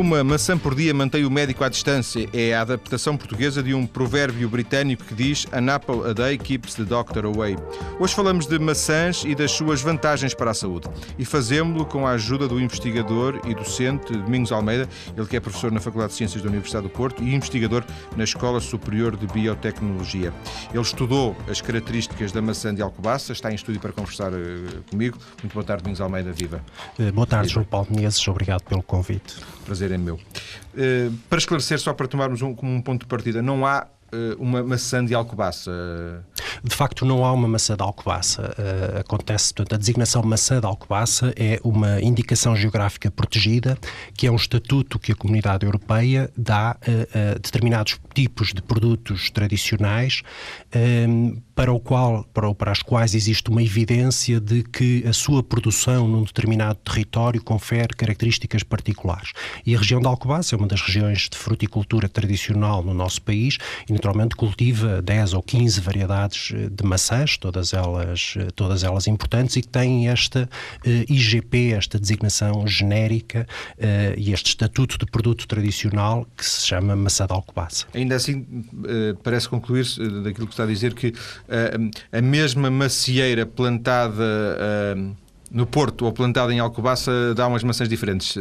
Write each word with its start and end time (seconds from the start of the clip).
Uma 0.00 0.24
maçã 0.24 0.56
por 0.56 0.74
dia 0.74 0.94
mantém 0.94 1.26
o 1.26 1.30
médico 1.30 1.62
à 1.62 1.68
distância. 1.68 2.26
É 2.32 2.54
a 2.54 2.62
adaptação 2.62 3.18
portuguesa 3.18 3.62
de 3.62 3.74
um 3.74 3.86
provérbio 3.86 4.48
britânico 4.48 5.04
que 5.04 5.14
diz 5.14 5.46
An 5.52 5.70
apple 5.70 6.08
a 6.08 6.14
day 6.14 6.38
keeps 6.38 6.74
the 6.74 6.84
doctor 6.84 7.26
away. 7.26 7.54
Hoje 7.98 8.14
falamos 8.14 8.46
de 8.46 8.58
maçãs 8.58 9.24
e 9.26 9.34
das 9.34 9.50
suas 9.50 9.82
vantagens 9.82 10.32
para 10.32 10.52
a 10.52 10.54
saúde. 10.54 10.88
E 11.18 11.24
fazemos-lo 11.26 11.84
com 11.84 12.06
a 12.06 12.12
ajuda 12.12 12.48
do 12.48 12.58
investigador 12.58 13.42
e 13.44 13.54
docente 13.54 14.10
Domingos 14.10 14.50
Almeida, 14.50 14.88
ele 15.14 15.26
que 15.26 15.36
é 15.36 15.40
professor 15.40 15.70
na 15.70 15.80
Faculdade 15.80 16.12
de 16.12 16.16
Ciências 16.16 16.42
da 16.42 16.48
Universidade 16.48 16.88
do 16.88 16.90
Porto 16.90 17.22
e 17.22 17.34
investigador 17.34 17.84
na 18.16 18.24
Escola 18.24 18.58
Superior 18.58 19.14
de 19.18 19.26
Biotecnologia. 19.26 20.32
Ele 20.72 20.80
estudou 20.80 21.36
as 21.46 21.60
características 21.60 22.32
da 22.32 22.40
maçã 22.40 22.74
de 22.74 22.80
Alcobaça, 22.80 23.34
está 23.34 23.52
em 23.52 23.54
estúdio 23.54 23.82
para 23.82 23.92
conversar 23.92 24.32
uh, 24.32 24.82
comigo. 24.90 25.18
Muito 25.42 25.52
boa 25.52 25.64
tarde, 25.64 25.82
Domingos 25.82 26.00
Almeida, 26.00 26.32
viva. 26.32 26.64
Uh, 26.98 27.12
boa 27.12 27.26
tarde, 27.26 27.52
João 27.52 27.66
Paulo 27.66 27.88
Menezes, 27.90 28.26
obrigado 28.26 28.62
pelo 28.62 28.82
convite. 28.82 29.36
Prazer 29.66 29.89
é 29.90 29.98
meu. 29.98 30.14
Uh, 30.16 31.12
para 31.28 31.38
esclarecer, 31.38 31.78
só 31.78 31.92
para 31.92 32.06
tomarmos 32.06 32.42
um, 32.42 32.54
como 32.54 32.72
um 32.72 32.80
ponto 32.80 33.00
de 33.02 33.06
partida, 33.06 33.42
não 33.42 33.66
há 33.66 33.86
uma 34.38 34.62
maçã 34.62 35.04
de 35.04 35.14
alcobaça? 35.14 35.70
De 36.62 36.74
facto, 36.74 37.04
não 37.04 37.24
há 37.24 37.32
uma 37.32 37.48
maçã 37.48 37.76
de 37.76 37.82
alcobaça. 37.82 38.54
Uh, 38.58 38.98
acontece, 39.00 39.54
portanto, 39.54 39.74
a 39.74 39.78
designação 39.78 40.22
maçã 40.22 40.60
de 40.60 40.66
alcobaça 40.66 41.32
é 41.36 41.60
uma 41.62 42.00
indicação 42.00 42.54
geográfica 42.56 43.10
protegida, 43.10 43.78
que 44.16 44.26
é 44.26 44.30
um 44.30 44.36
estatuto 44.36 44.98
que 44.98 45.12
a 45.12 45.14
Comunidade 45.14 45.64
Europeia 45.64 46.30
dá 46.36 46.70
a, 46.70 46.74
a 46.74 47.34
determinados 47.34 47.98
tipos 48.14 48.52
de 48.52 48.60
produtos 48.60 49.30
tradicionais 49.30 50.22
um, 51.08 51.40
para, 51.54 51.72
o 51.72 51.80
qual, 51.80 52.24
para, 52.32 52.54
para 52.54 52.72
as 52.72 52.82
quais 52.82 53.14
existe 53.14 53.50
uma 53.50 53.62
evidência 53.62 54.40
de 54.40 54.62
que 54.62 55.04
a 55.06 55.12
sua 55.12 55.42
produção 55.42 56.08
num 56.08 56.24
determinado 56.24 56.78
território 56.84 57.42
confere 57.42 57.94
características 57.94 58.62
particulares. 58.62 59.32
E 59.64 59.74
a 59.74 59.78
região 59.78 60.00
de 60.00 60.06
Alcobaça 60.06 60.54
é 60.54 60.58
uma 60.58 60.66
das 60.66 60.80
regiões 60.80 61.28
de 61.28 61.36
fruticultura 61.36 62.08
tradicional 62.08 62.82
no 62.82 62.94
nosso 62.94 63.22
país 63.22 63.58
e 63.88 63.92
naturalmente 64.00 64.34
cultiva 64.34 65.02
10 65.02 65.34
ou 65.34 65.42
15 65.42 65.80
variedades 65.82 66.52
eh, 66.54 66.70
de 66.70 66.84
maçãs, 66.84 67.36
todas 67.36 67.74
elas, 67.74 68.34
eh, 68.38 68.48
todas 68.56 68.82
elas 68.82 69.06
importantes 69.06 69.56
e 69.56 69.62
que 69.62 69.68
têm 69.68 70.08
esta 70.08 70.48
eh, 70.84 71.04
IGP, 71.06 71.72
esta 71.72 71.98
designação 71.98 72.66
genérica 72.66 73.46
e 74.16 74.32
este 74.32 74.48
estatuto 74.48 74.98
de 74.98 75.06
produto 75.06 75.46
tradicional 75.46 76.26
que 76.36 76.44
se 76.44 76.66
chama 76.66 76.96
maçã 76.96 77.26
de 77.26 77.32
Alcobaça. 77.32 77.86
Ainda 77.94 78.14
assim, 78.14 78.46
parece 79.22 79.48
concluir-se 79.48 80.00
daquilo 80.22 80.46
que 80.46 80.52
está 80.52 80.64
a 80.64 80.66
dizer 80.66 80.94
que 80.94 81.12
a 82.12 82.22
mesma 82.22 82.70
macieira 82.70 83.44
plantada 83.44 84.24
no 85.50 85.66
Porto 85.66 86.06
ou 86.06 86.12
plantada 86.12 86.52
em 86.52 86.58
Alcobaça 86.58 87.34
dá 87.34 87.46
umas 87.46 87.62
maçãs 87.62 87.88
diferentes. 87.88 88.36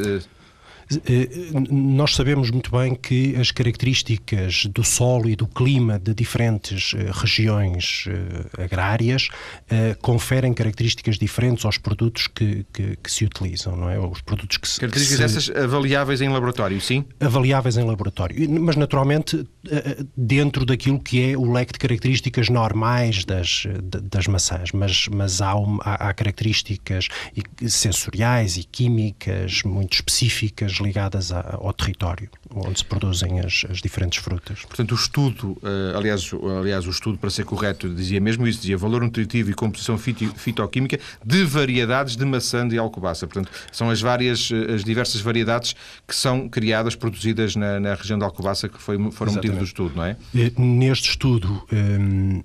Eh, 1.08 1.30
nós 1.70 2.16
sabemos 2.16 2.50
muito 2.50 2.72
bem 2.72 2.96
que 2.96 3.36
as 3.36 3.52
características 3.52 4.66
do 4.66 4.84
solo 4.84 5.30
e 5.30 5.36
do 5.36 5.46
clima 5.46 6.00
de 6.00 6.16
diferentes 6.16 6.94
eh, 6.96 7.12
regiões 7.14 8.06
eh, 8.08 8.64
agrárias 8.64 9.30
conferem 10.02 10.54
características 10.54 11.18
diferentes 11.18 11.64
aos 11.66 11.78
produtos 11.78 12.28
que, 12.28 12.66
que, 12.74 12.96
que 12.96 13.12
se 13.12 13.24
utilizam, 13.24 13.76
não 13.76 13.90
é? 13.90 14.00
Os 14.00 14.22
produtos 14.22 14.58
que 14.58 14.68
se, 14.68 14.80
características 14.80 15.34
que 15.34 15.42
se... 15.42 15.52
essas 15.52 15.64
avaliáveis 15.64 16.22
em 16.22 16.30
laboratório, 16.30 16.80
sim? 16.82 17.06
Avaliáveis 17.20 17.78
em 17.78 17.84
laboratório, 17.84 18.50
mas 18.50 18.76
naturalmente 18.76 19.48
dentro 20.16 20.66
daquilo 20.66 21.00
que 21.00 21.32
é 21.32 21.38
o 21.38 21.52
leque 21.52 21.74
de 21.74 21.80
características 21.80 22.50
normais 22.50 23.26
das, 23.26 23.64
das 23.84 24.28
maçãs, 24.28 24.72
mas, 24.72 25.08
mas 25.10 25.42
há, 25.42 25.54
há 25.84 26.14
características 26.14 27.08
sensoriais 27.68 28.58
e 28.58 28.64
químicas 28.64 29.62
muito 29.64 29.94
específicas 29.94 30.79
ligadas 30.80 31.32
ao 31.32 31.74
território 31.74 32.30
onde 32.54 32.80
se 32.80 32.86
produzem 32.86 33.40
as, 33.40 33.66
as 33.70 33.82
diferentes 33.82 34.20
frutas. 34.20 34.64
Portanto, 34.66 34.92
o 34.92 34.96
estudo, 34.96 35.52
uh, 35.62 35.98
aliás, 35.98 36.32
aliás, 36.60 36.88
o 36.88 36.90
estudo, 36.90 37.18
para 37.18 37.30
ser 37.30 37.46
correto, 37.46 37.90
dizia 37.90 38.20
mesmo 38.20 38.48
isso, 38.48 38.60
dizia 38.62 38.78
valor 38.78 39.02
nutritivo 39.02 39.52
e 39.52 39.54
composição 39.54 39.98
fito, 39.98 40.28
fitoquímica 40.36 41.00
de 41.24 41.44
variedades 41.44 42.16
de 42.16 42.26
maçã 42.26 42.68
de 42.68 42.78
alcobaça. 42.78 43.28
Portanto, 43.28 43.52
são 43.72 43.90
as 43.90 44.02
várias, 44.02 44.50
eh, 44.52 44.74
as 44.74 44.84
diversas 44.84 45.22
variedades 45.22 45.76
que 46.08 46.16
são 46.16 46.50
criadas, 46.50 46.96
produzidas 46.96 47.56
na, 47.56 47.80
na 47.80 47.94
região 47.94 48.18
de 48.18 48.26
Alcobaça, 48.26 48.68
que 48.68 48.82
foi, 48.82 48.98
foram 49.12 49.34
motivo 49.34 49.58
do 49.58 49.64
estudo, 49.64 49.96
não 49.96 50.04
é? 50.04 50.18
Neste 50.58 51.10
estudo, 51.10 51.64
um, 51.72 52.42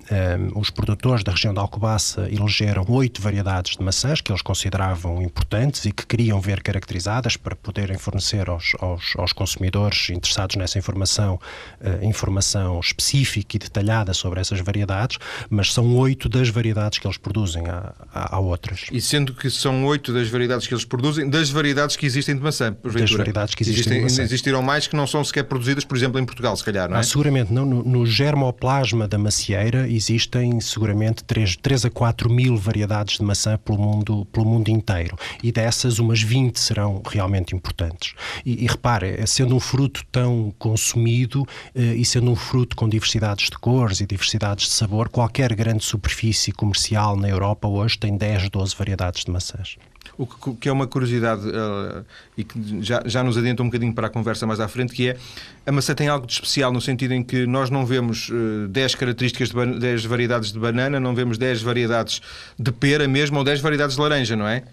um, 0.53 0.59
os 0.59 0.69
produtores 0.69 1.23
da 1.23 1.31
região 1.31 1.53
de 1.53 1.59
Alcobaça 1.59 2.27
elegeram 2.29 2.85
oito 2.89 3.21
variedades 3.21 3.77
de 3.77 3.83
maçãs 3.83 4.21
que 4.21 4.31
eles 4.31 4.41
consideravam 4.41 5.21
importantes 5.21 5.85
e 5.85 5.91
que 5.91 6.05
queriam 6.05 6.39
ver 6.39 6.61
caracterizadas 6.61 7.37
para 7.37 7.55
poderem 7.55 7.97
fornecer 7.97 8.24
aos, 8.47 8.73
aos, 8.79 9.13
aos 9.17 9.33
consumidores 9.33 10.09
interessados 10.09 10.55
nessa 10.55 10.77
informação, 10.77 11.39
uh, 11.81 12.05
informação 12.05 12.79
específica 12.79 13.55
e 13.55 13.59
detalhada 13.59 14.13
sobre 14.13 14.39
essas 14.39 14.59
variedades, 14.59 15.17
mas 15.49 15.73
são 15.73 15.95
oito 15.97 16.27
das 16.27 16.49
variedades 16.49 16.99
que 16.99 17.07
eles 17.07 17.17
produzem, 17.17 17.63
há, 17.67 17.93
há, 18.13 18.39
outras. 18.39 18.85
E 18.91 18.99
sendo 19.01 19.33
que 19.33 19.49
são 19.49 19.85
oito 19.85 20.13
das 20.13 20.27
variedades 20.29 20.67
que 20.67 20.73
eles 20.73 20.85
produzem, 20.85 21.29
das 21.29 21.49
variedades 21.49 21.95
que 21.95 22.05
existem 22.05 22.35
de 22.35 22.41
maçã, 22.41 22.73
porventura. 22.73 23.05
Das 23.05 23.17
variedades 23.17 23.55
que 23.55 23.63
existem, 23.63 23.99
existem. 23.99 24.25
Existiram 24.25 24.61
mais 24.61 24.87
que 24.87 24.95
não 24.95 25.05
são 25.05 25.23
sequer 25.23 25.43
produzidas, 25.43 25.83
por 25.85 25.95
exemplo, 25.95 26.19
em 26.19 26.25
Portugal, 26.25 26.55
se 26.55 26.63
calhar, 26.63 26.89
não 26.89 26.97
é? 26.97 26.99
Ah, 26.99 27.03
seguramente 27.03 27.53
não. 27.53 27.65
No, 27.65 27.83
no, 27.83 28.05
germoplasma 28.05 29.07
da 29.07 29.17
macieira 29.17 29.87
existem 29.89 30.59
seguramente 30.61 31.23
3, 31.23 31.57
3 31.57 31.85
a 31.85 31.89
4 31.89 32.29
mil 32.29 32.57
variedades 32.57 33.17
de 33.17 33.23
maçã 33.23 33.57
pelo 33.57 33.77
mundo, 33.77 34.25
pelo 34.31 34.45
mundo 34.45 34.69
inteiro. 34.69 35.17
E 35.43 35.51
dessas, 35.51 35.99
umas 35.99 36.21
20 36.21 36.59
serão 36.59 37.01
realmente 37.05 37.55
importantes. 37.55 38.13
E, 38.45 38.63
e 38.63 38.67
repare, 38.67 39.25
sendo 39.27 39.55
um 39.55 39.59
fruto 39.59 40.03
tão 40.11 40.53
consumido 40.57 41.45
eh, 41.73 41.95
e 41.95 42.05
sendo 42.05 42.31
um 42.31 42.35
fruto 42.35 42.75
com 42.75 42.87
diversidades 42.87 43.49
de 43.49 43.57
cores 43.57 44.01
e 44.01 44.05
diversidades 44.05 44.67
de 44.67 44.73
sabor, 44.73 45.09
qualquer 45.09 45.53
grande 45.55 45.83
superfície 45.83 46.51
comercial 46.51 47.15
na 47.15 47.29
Europa 47.29 47.67
hoje 47.67 47.97
tem 47.97 48.17
10, 48.17 48.49
12 48.49 48.75
variedades 48.75 49.23
de 49.23 49.31
maçãs. 49.31 49.77
O 50.17 50.25
que, 50.25 50.69
é 50.69 50.71
uma 50.71 50.87
curiosidade 50.87 51.45
uh, 51.45 52.05
e 52.37 52.43
que 52.43 52.81
já, 52.81 53.03
já 53.05 53.21
nos 53.21 53.37
adianta 53.37 53.61
um 53.61 53.65
bocadinho 53.65 53.93
para 53.93 54.07
a 54.07 54.09
conversa 54.09 54.47
mais 54.47 54.61
à 54.61 54.67
frente, 54.67 54.93
que 54.93 55.09
é 55.09 55.17
a 55.65 55.71
maçã 55.73 55.93
tem 55.93 56.07
algo 56.07 56.25
de 56.25 56.31
especial 56.31 56.71
no 56.71 56.79
sentido 56.79 57.13
em 57.13 57.21
que 57.21 57.45
nós 57.45 57.69
não 57.69 57.85
vemos 57.85 58.29
uh, 58.29 58.67
10 58.69 58.95
características 58.95 59.49
de 59.49 59.79
10 59.79 60.05
variedades 60.05 60.53
de 60.53 60.59
banana, 60.59 61.01
não 61.01 61.13
vemos 61.13 61.37
10 61.37 61.61
variedades 61.61 62.21
de 62.57 62.71
pera 62.71 63.07
mesmo 63.09 63.37
ou 63.39 63.43
10 63.43 63.59
variedades 63.59 63.97
de 63.97 64.01
laranja, 64.01 64.37
não 64.37 64.47
é? 64.47 64.63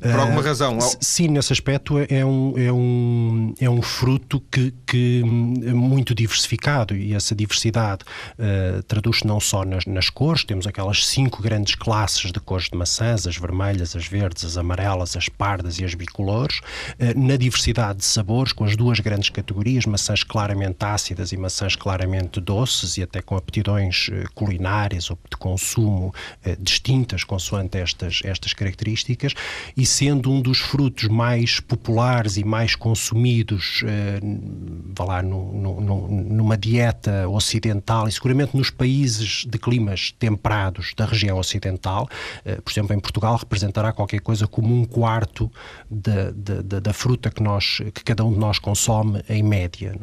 Por 0.00 0.20
alguma 0.20 0.42
razão? 0.42 0.78
Sim, 1.00 1.28
nesse 1.28 1.52
aspecto 1.52 1.98
é, 1.98 2.06
é 2.10 2.24
um, 2.24 2.52
é 2.58 2.72
um, 2.72 3.54
é 3.58 3.70
um 3.70 3.80
fruto 3.80 4.42
que, 4.50 4.74
que 4.86 5.22
é 5.64 5.72
muito 5.72 6.14
diversificado 6.14 6.94
e 6.94 7.14
essa 7.14 7.34
diversidade 7.34 8.04
uh, 8.38 8.82
traduz-se 8.82 9.26
não 9.26 9.40
só 9.40 9.64
nas, 9.64 9.86
nas, 9.86 10.10
cores, 10.10 10.44
temos 10.44 10.66
aquelas 10.66 11.06
cinco 11.06 11.42
grandes 11.42 11.74
classes 11.76 12.30
de 12.30 12.38
cores 12.38 12.68
de 12.68 12.76
maçãs, 12.76 13.26
as 13.26 13.38
vermelhas, 13.38 13.96
as 13.96 14.06
verdes, 14.06 14.44
as 14.44 14.58
amarelas, 14.58 15.16
as 15.16 15.30
pardas 15.30 15.78
e 15.78 15.84
as 15.84 15.94
bicolores, 15.94 16.58
uh, 16.58 17.18
na 17.18 17.36
diversidade 17.36 18.00
de 18.00 18.04
sabores, 18.04 18.52
com 18.52 18.64
as 18.64 18.76
duas 18.76 19.00
grandes 19.00 19.30
categorias, 19.30 19.86
maçãs 19.86 20.22
claramente 20.22 20.84
ácidas 20.84 21.32
e 21.32 21.38
maçãs 21.38 21.74
claramente 21.74 22.38
doces 22.38 22.98
e 22.98 23.02
até 23.02 23.22
com 23.22 23.34
aptidões 23.34 24.08
uh, 24.08 24.30
culinárias 24.34 25.10
ou 25.10 25.18
de 25.30 25.36
consumo 25.38 26.12
distintas 26.58 27.24
consoante 27.24 27.78
estas, 27.78 28.20
estas 28.24 28.52
características 28.52 29.32
e 29.76 29.85
sendo 29.86 30.30
um 30.30 30.40
dos 30.40 30.58
frutos 30.58 31.08
mais 31.08 31.60
populares 31.60 32.36
e 32.36 32.44
mais 32.44 32.74
consumidos, 32.74 33.82
eh, 33.86 34.20
vá 34.96 35.04
lá, 35.04 35.22
no, 35.22 35.80
no, 35.80 36.08
numa 36.08 36.56
dieta 36.56 37.28
ocidental 37.28 38.08
e 38.08 38.12
seguramente 38.12 38.56
nos 38.56 38.70
países 38.70 39.44
de 39.46 39.58
climas 39.58 40.12
temperados 40.18 40.92
da 40.96 41.06
região 41.06 41.38
ocidental, 41.38 42.08
eh, 42.44 42.60
por 42.60 42.70
exemplo, 42.70 42.94
em 42.94 43.00
Portugal 43.00 43.36
representará 43.36 43.92
qualquer 43.92 44.20
coisa 44.20 44.46
como 44.46 44.74
um 44.74 44.84
quarto 44.84 45.50
da, 45.90 46.30
da, 46.32 46.80
da 46.80 46.92
fruta 46.92 47.30
que, 47.30 47.42
nós, 47.42 47.80
que 47.94 48.04
cada 48.04 48.24
um 48.24 48.32
de 48.32 48.38
nós 48.38 48.58
consome 48.58 49.22
em 49.28 49.42
média. 49.42 49.94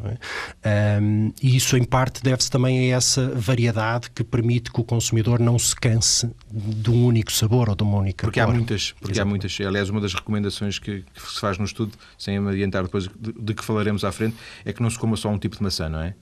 É? 0.64 1.00
Um, 1.02 1.34
e 1.42 1.56
isso, 1.56 1.78
em 1.78 1.84
parte, 1.84 2.24
deve-se 2.24 2.50
também 2.50 2.94
a 2.94 2.98
essa 2.98 3.30
variedade 3.36 4.10
que 4.12 4.24
permite 4.24 4.72
que 4.72 4.80
o 4.80 4.84
consumidor 4.84 5.40
não 5.40 5.58
se 5.60 5.76
canse 5.76 6.30
de 6.52 6.90
um 6.90 7.06
único 7.06 7.32
sabor 7.32 7.70
ou 7.70 7.76
de 7.76 7.84
uma 7.84 7.98
única 7.98 8.26
porque 8.26 8.40
cor. 8.40 8.50
Há 8.50 8.54
muitas, 8.54 8.96
porque 9.00 9.20
há 9.20 9.26
muitas 9.26 9.52
aliás, 9.74 9.90
uma 9.90 10.00
das 10.00 10.14
recomendações 10.14 10.80
que, 10.80 11.04
que 11.14 11.22
se 11.22 11.40
faz 11.40 11.58
no 11.58 11.66
estudo, 11.66 11.94
sem 12.18 12.38
adiantar 12.38 12.84
depois 12.84 13.08
de, 13.08 13.34
de, 13.34 13.54
que 13.54 13.64
falaremos 13.64 14.04
à 14.04 14.12
frente, 14.12 14.36
é 14.64 14.72
que 14.72 14.82
não 14.82 14.90
se 14.90 14.98
coma 14.98 15.18
só 15.18 15.30
um 15.30 15.38
tipo 15.38 15.58
de 15.58 15.64
maçã, 15.64 15.90
não 15.90 16.00
é? 16.00 16.16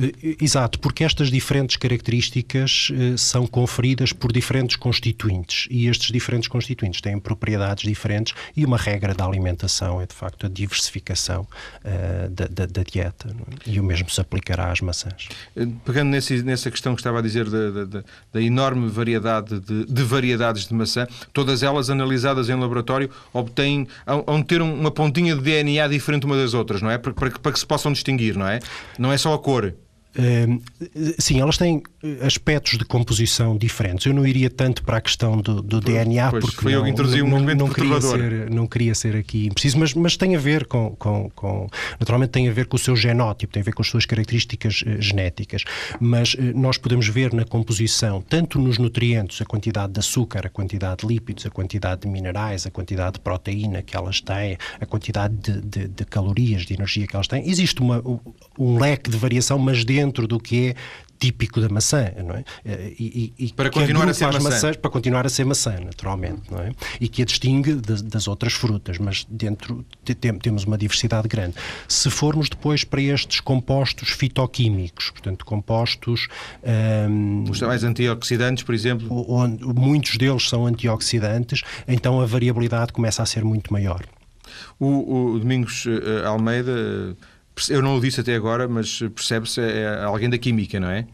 Eh, 0.00 0.36
exato, 0.40 0.78
porque 0.78 1.04
estas 1.04 1.30
diferentes 1.30 1.76
características 1.76 2.90
eh, 2.92 3.16
são 3.16 3.46
conferidas 3.46 4.12
por 4.12 4.32
diferentes 4.32 4.76
constituintes 4.76 5.66
e 5.70 5.86
estes 5.86 6.10
diferentes 6.10 6.48
constituintes 6.48 7.00
têm 7.00 7.18
propriedades 7.18 7.84
diferentes 7.84 8.34
e 8.56 8.64
uma 8.64 8.76
regra 8.76 9.14
da 9.14 9.24
alimentação 9.24 10.00
é 10.00 10.06
de 10.06 10.14
facto 10.14 10.46
a 10.46 10.48
diversificação 10.48 11.46
uh, 11.84 12.28
da, 12.30 12.46
da, 12.46 12.66
da, 12.66 12.82
dieta 12.82 13.28
é? 13.28 13.70
e 13.70 13.80
o 13.80 13.84
mesmo 13.84 14.08
se 14.10 14.20
aplicará 14.20 14.70
às 14.70 14.80
maçãs. 14.80 15.28
Pegando 15.84 16.10
nesse, 16.10 16.42
nessa 16.42 16.70
questão 16.70 16.94
que 16.94 17.00
estava 17.00 17.18
a 17.18 17.22
dizer 17.22 17.48
da, 17.48 17.84
da, 17.84 18.04
da 18.32 18.42
enorme 18.42 18.88
variedade 18.88 19.60
de, 19.60 19.84
de, 19.86 20.02
variedades 20.02 20.66
de 20.66 20.74
maçã, 20.74 21.06
todas 21.32 21.62
elas 21.62 21.90
analisadas 21.90 22.48
em 22.48 22.54
laboratório 22.58 23.10
obtêm, 23.32 23.86
vão 24.26 24.42
ter 24.42 24.62
uma 24.62 24.90
pontinha 24.90 25.34
de 25.34 25.42
DNA 25.42 25.88
diferente 25.88 26.26
uma 26.26 26.36
das 26.36 26.54
outras, 26.54 26.82
não 26.82 26.90
é? 26.90 26.98
Para, 26.98 27.12
para, 27.12 27.30
para 27.30 27.52
que 27.52 27.58
se 27.58 27.66
possam 27.66 27.92
distinguir, 27.92 28.36
não 28.36 28.46
é? 28.46 28.60
Não 28.98 29.12
é 29.12 29.18
só 29.18 29.34
a 29.34 29.38
cor. 29.38 29.49
Uh, 29.50 29.89
sim, 31.18 31.40
elas 31.40 31.56
têm 31.56 31.82
aspectos 32.22 32.76
de 32.76 32.84
composição 32.84 33.56
diferentes. 33.56 34.06
Eu 34.06 34.14
não 34.14 34.26
iria 34.26 34.50
tanto 34.50 34.82
para 34.82 34.96
a 34.96 35.00
questão 35.00 35.36
do, 35.36 35.62
do 35.62 35.80
DNA, 35.80 36.30
pois, 36.30 36.44
porque 36.44 36.62
foi 36.62 36.72
não, 36.72 36.78
eu 36.78 36.84
que 36.84 36.90
introduzi 36.90 37.22
um 37.22 37.28
não, 37.28 37.54
não, 37.54 37.68
queria 37.68 38.00
ser, 38.00 38.50
não 38.50 38.66
queria 38.66 38.94
ser 38.94 39.16
aqui 39.16 39.46
impreciso, 39.46 39.78
mas, 39.78 39.94
mas 39.94 40.16
tem 40.16 40.34
a 40.34 40.38
ver 40.38 40.66
com, 40.66 40.96
com, 40.96 41.30
com, 41.30 41.68
Naturalmente 41.98 42.30
tem 42.30 42.48
a 42.48 42.52
ver 42.52 42.66
com 42.66 42.76
o 42.76 42.78
seu 42.78 42.96
genótipo, 42.96 43.52
tem 43.52 43.60
a 43.60 43.64
ver 43.64 43.72
com 43.72 43.82
as 43.82 43.88
suas 43.88 44.04
características 44.04 44.82
uh, 44.82 45.00
genéticas. 45.00 45.62
Mas 46.00 46.34
uh, 46.34 46.40
nós 46.54 46.76
podemos 46.76 47.06
ver 47.08 47.32
na 47.32 47.44
composição, 47.44 48.20
tanto 48.20 48.58
nos 48.58 48.78
nutrientes, 48.78 49.40
a 49.40 49.44
quantidade 49.44 49.92
de 49.92 50.00
açúcar, 50.00 50.46
a 50.46 50.50
quantidade 50.50 51.02
de 51.02 51.06
lípidos, 51.06 51.46
a 51.46 51.50
quantidade 51.50 52.02
de 52.02 52.08
minerais, 52.08 52.66
a 52.66 52.70
quantidade 52.70 53.14
de 53.14 53.20
proteína 53.20 53.82
que 53.82 53.96
elas 53.96 54.20
têm, 54.20 54.56
a 54.80 54.86
quantidade 54.86 55.34
de, 55.36 55.60
de, 55.60 55.88
de 55.88 56.04
calorias, 56.04 56.62
de 56.62 56.74
energia 56.74 57.06
que 57.06 57.14
elas 57.14 57.28
têm. 57.28 57.48
Existe 57.48 57.80
uma, 57.80 58.02
um 58.58 58.78
leque 58.78 59.08
de 59.08 59.16
variação, 59.16 59.58
mas 59.58 59.84
dentro 59.84 59.99
dentro 60.00 60.26
do 60.26 60.38
que 60.38 60.68
é 60.68 60.74
típico 61.20 61.60
da 61.60 61.68
maçã, 61.68 62.10
não 62.24 62.34
é? 62.34 62.44
Eh, 62.64 62.94
e, 62.98 63.34
e 63.38 63.52
para 63.52 63.68
continuar 63.68 64.08
a 64.08 64.14
ser 64.14 64.24
maçã. 64.26 64.40
Maçãs, 64.40 64.76
para 64.76 64.90
continuar 64.90 65.26
a 65.26 65.28
ser 65.28 65.44
maçã, 65.44 65.78
naturalmente, 65.78 66.50
não 66.50 66.58
é? 66.58 66.72
E 66.98 67.08
que 67.08 67.20
a 67.20 67.26
distingue 67.26 67.74
das, 67.74 68.00
das 68.00 68.26
outras 68.26 68.54
frutas, 68.54 68.96
mas 68.98 69.26
dentro 69.28 69.84
de, 70.02 70.14
temos 70.14 70.64
uma 70.64 70.78
diversidade 70.78 71.28
grande. 71.28 71.56
Se 71.86 72.08
formos 72.08 72.48
depois 72.48 72.84
para 72.84 73.02
estes 73.02 73.40
compostos 73.40 74.08
fitoquímicos, 74.08 75.10
portanto, 75.10 75.44
compostos... 75.44 76.26
Um, 76.64 77.44
Os 77.50 77.60
mais 77.60 77.84
antioxidantes, 77.84 78.64
por 78.64 78.74
exemplo? 78.74 79.30
Onde 79.30 79.62
muitos 79.62 80.16
deles 80.16 80.48
são 80.48 80.66
antioxidantes, 80.66 81.62
então 81.86 82.18
a 82.18 82.24
variabilidade 82.24 82.94
começa 82.94 83.22
a 83.22 83.26
ser 83.26 83.44
muito 83.44 83.70
maior. 83.70 84.02
O, 84.78 85.34
o 85.34 85.38
Domingos 85.38 85.84
uh, 85.84 86.26
Almeida 86.26 87.14
eu 87.68 87.82
não 87.82 87.96
o 87.96 88.00
disse 88.00 88.20
até 88.20 88.34
agora, 88.34 88.66
mas 88.66 88.98
percebe-se, 89.14 89.60
é 89.60 90.02
alguém 90.02 90.30
da 90.30 90.38
química, 90.38 90.80
não 90.80 90.88
é? 90.88 91.06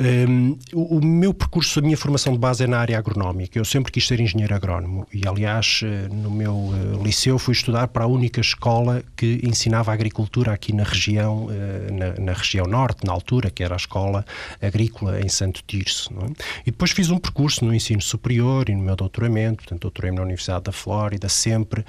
Um, 0.00 0.56
o, 0.72 0.96
o, 0.96 1.04
meu 1.04 1.34
percurso, 1.34 1.78
a 1.78 1.82
minha 1.82 1.96
formação 1.96 2.32
de 2.32 2.38
base 2.38 2.64
é 2.64 2.66
na 2.66 2.78
área 2.78 2.98
agronómica. 2.98 3.58
Eu 3.58 3.64
sempre 3.66 3.92
quis 3.92 4.06
ser 4.06 4.18
engenheiro 4.18 4.54
agrónomo 4.54 5.06
e, 5.12 5.28
aliás, 5.28 5.82
eh, 5.84 6.08
no 6.10 6.30
meu 6.30 6.72
eh, 6.72 7.02
liceu 7.04 7.38
fui 7.38 7.52
estudar 7.52 7.88
para 7.88 8.04
a 8.04 8.06
única 8.06 8.40
escola 8.40 9.02
que 9.14 9.40
ensinava 9.44 9.92
agricultura 9.92 10.52
aqui 10.52 10.72
na 10.72 10.84
região, 10.84 11.48
eh, 11.50 11.92
na, 11.92 12.24
na 12.24 12.32
região 12.32 12.64
norte, 12.64 13.04
na 13.04 13.12
altura, 13.12 13.50
que 13.50 13.62
era 13.62 13.74
a 13.74 13.76
Escola 13.76 14.24
Agrícola 14.62 15.20
em 15.20 15.28
Santo 15.28 15.62
Tirso. 15.66 16.14
É? 16.14 16.26
E 16.66 16.70
depois 16.70 16.92
fiz 16.92 17.10
um 17.10 17.18
percurso 17.18 17.64
no 17.64 17.74
ensino 17.74 18.00
superior 18.00 18.70
e 18.70 18.74
no 18.74 18.82
meu 18.82 18.96
doutoramento, 18.96 19.58
portanto, 19.58 19.82
doutorei-me 19.82 20.16
na 20.16 20.22
Universidade 20.22 20.64
da 20.64 20.72
Flórida, 20.72 21.28
sempre 21.28 21.84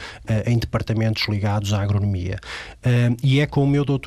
em 0.45 0.57
departamentos 0.57 1.27
ligados 1.27 1.73
à 1.73 1.81
agronomia. 1.81 2.39
e 3.23 3.39
é 3.39 3.45
com 3.45 3.63
o 3.63 3.67
meu 3.67 3.85
doutoramento 3.85 4.00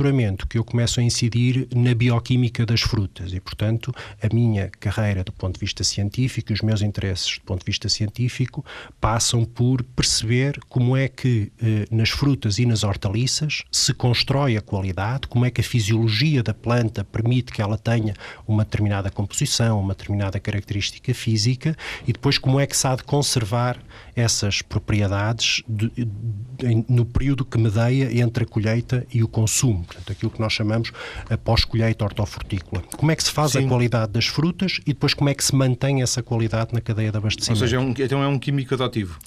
que 0.48 0.58
eu 0.58 0.64
começo 0.64 1.00
a 1.00 1.02
incidir 1.02 1.68
na 1.74 1.94
bioquímica 1.94 2.66
das 2.66 2.82
frutas. 2.82 3.32
E, 3.32 3.40
portanto, 3.40 3.94
a 4.22 4.34
minha 4.34 4.68
carreira 4.80 5.22
do 5.22 5.32
ponto 5.32 5.54
de 5.54 5.60
vista 5.60 5.84
científico 5.84 6.52
e 6.52 6.54
os 6.54 6.60
meus 6.60 6.82
interesses 6.82 7.38
do 7.38 7.44
ponto 7.44 7.60
de 7.60 7.66
vista 7.66 7.88
científico 7.88 8.64
passam 9.00 9.44
por 9.44 9.82
perceber 9.82 10.58
como 10.68 10.96
é 10.96 11.08
que 11.08 11.52
eh, 11.62 11.86
nas 11.90 12.10
frutas 12.10 12.58
e 12.58 12.66
nas 12.66 12.82
hortaliças 12.82 13.62
se 13.70 13.94
constrói 13.94 14.56
a 14.56 14.60
qualidade, 14.60 15.28
como 15.28 15.44
é 15.44 15.50
que 15.50 15.60
a 15.60 15.64
fisiologia 15.64 16.42
da 16.42 16.52
planta 16.52 17.04
permite 17.04 17.52
que 17.52 17.62
ela 17.62 17.78
tenha 17.78 18.14
uma 18.46 18.64
determinada 18.64 19.10
composição, 19.10 19.80
uma 19.80 19.94
determinada 19.94 20.40
característica 20.40 21.12
física 21.14 21.76
e 22.06 22.12
depois 22.12 22.38
como 22.38 22.58
é 22.58 22.66
que 22.66 22.76
se 22.76 22.86
há 22.86 22.96
de 22.96 23.04
conservar 23.04 23.78
essas 24.16 24.62
propriedades 24.62 25.62
de, 25.68 25.90
de, 25.90 26.84
no 26.88 27.04
período 27.04 27.44
que 27.44 27.58
medeia 27.58 28.16
entre 28.20 28.44
a 28.44 28.46
colheita 28.46 29.06
e 29.12 29.22
o 29.22 29.28
consumo, 29.28 29.83
portanto, 29.84 30.10
aquilo 30.10 30.30
que 30.30 30.40
nós 30.40 30.52
chamamos 30.52 30.92
a 31.28 31.36
pós-colheita 31.36 32.04
hortofrutícola. 32.04 32.82
Como 32.96 33.10
é 33.10 33.16
que 33.16 33.22
se 33.22 33.30
faz 33.30 33.52
Sim. 33.52 33.66
a 33.66 33.68
qualidade 33.68 34.12
das 34.12 34.26
frutas 34.26 34.80
e 34.86 34.92
depois 34.92 35.14
como 35.14 35.30
é 35.30 35.34
que 35.34 35.44
se 35.44 35.54
mantém 35.54 36.02
essa 36.02 36.22
qualidade 36.22 36.72
na 36.72 36.80
cadeia 36.80 37.10
de 37.10 37.16
abastecimento. 37.16 37.62
Ou 37.62 37.66
seja, 37.66 37.76
é 37.76 37.80
um, 37.80 37.90
então 37.90 38.22
é 38.22 38.28
um 38.28 38.38
químico 38.38 38.74
adotivo. 38.74 39.18